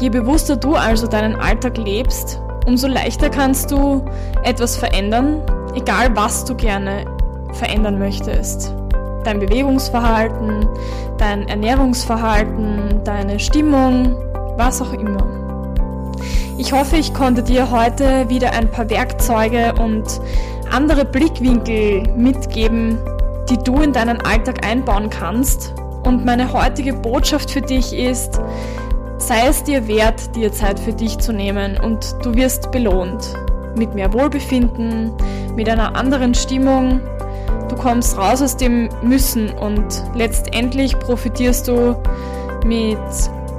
Je 0.00 0.10
bewusster 0.10 0.56
du 0.56 0.74
also 0.74 1.06
deinen 1.06 1.34
Alltag 1.34 1.76
lebst, 1.78 2.40
umso 2.66 2.86
leichter 2.86 3.30
kannst 3.30 3.70
du 3.70 4.04
etwas 4.44 4.76
verändern, 4.76 5.42
egal 5.74 6.14
was 6.14 6.44
du 6.44 6.54
gerne 6.54 7.04
verändern 7.52 7.98
möchtest. 7.98 8.74
Dein 9.24 9.38
Bewegungsverhalten, 9.38 10.66
dein 11.18 11.48
Ernährungsverhalten, 11.48 13.02
deine 13.04 13.38
Stimmung, 13.38 14.16
was 14.56 14.82
auch 14.82 14.92
immer. 14.92 15.26
Ich 16.58 16.72
hoffe, 16.72 16.96
ich 16.96 17.14
konnte 17.14 17.42
dir 17.42 17.70
heute 17.70 18.28
wieder 18.28 18.52
ein 18.52 18.70
paar 18.70 18.88
Werkzeuge 18.90 19.74
und 19.80 20.04
andere 20.70 21.04
Blickwinkel 21.04 22.02
mitgeben, 22.16 22.98
die 23.48 23.58
du 23.58 23.80
in 23.80 23.92
deinen 23.92 24.20
Alltag 24.20 24.66
einbauen 24.66 25.08
kannst. 25.08 25.72
Und 26.04 26.24
meine 26.24 26.52
heutige 26.52 26.92
Botschaft 26.92 27.50
für 27.50 27.60
dich 27.60 27.96
ist, 27.96 28.40
sei 29.18 29.46
es 29.48 29.62
dir 29.62 29.86
wert, 29.86 30.34
dir 30.34 30.52
Zeit 30.52 30.78
für 30.80 30.92
dich 30.92 31.18
zu 31.18 31.32
nehmen 31.32 31.78
und 31.78 32.16
du 32.22 32.34
wirst 32.34 32.70
belohnt. 32.72 33.34
Mit 33.76 33.94
mehr 33.94 34.12
Wohlbefinden, 34.12 35.12
mit 35.56 35.68
einer 35.68 35.96
anderen 35.96 36.34
Stimmung. 36.34 37.00
Du 37.72 37.78
kommst 37.78 38.18
raus 38.18 38.42
aus 38.42 38.54
dem 38.58 38.90
Müssen 39.00 39.48
und 39.48 40.04
letztendlich 40.14 40.98
profitierst 40.98 41.68
du 41.68 41.96
mit 42.66 42.98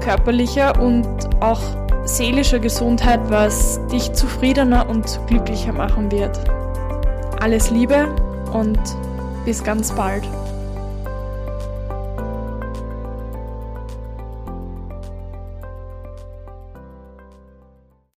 körperlicher 0.02 0.80
und 0.80 1.08
auch 1.40 1.60
seelischer 2.06 2.60
Gesundheit, 2.60 3.20
was 3.30 3.80
dich 3.88 4.14
zufriedener 4.14 4.88
und 4.88 5.20
glücklicher 5.26 5.74
machen 5.74 6.12
wird. 6.12 6.40
Alles 7.42 7.72
Liebe 7.72 8.06
und 8.54 8.78
bis 9.46 9.64
ganz 9.64 9.92
bald. 9.92 10.24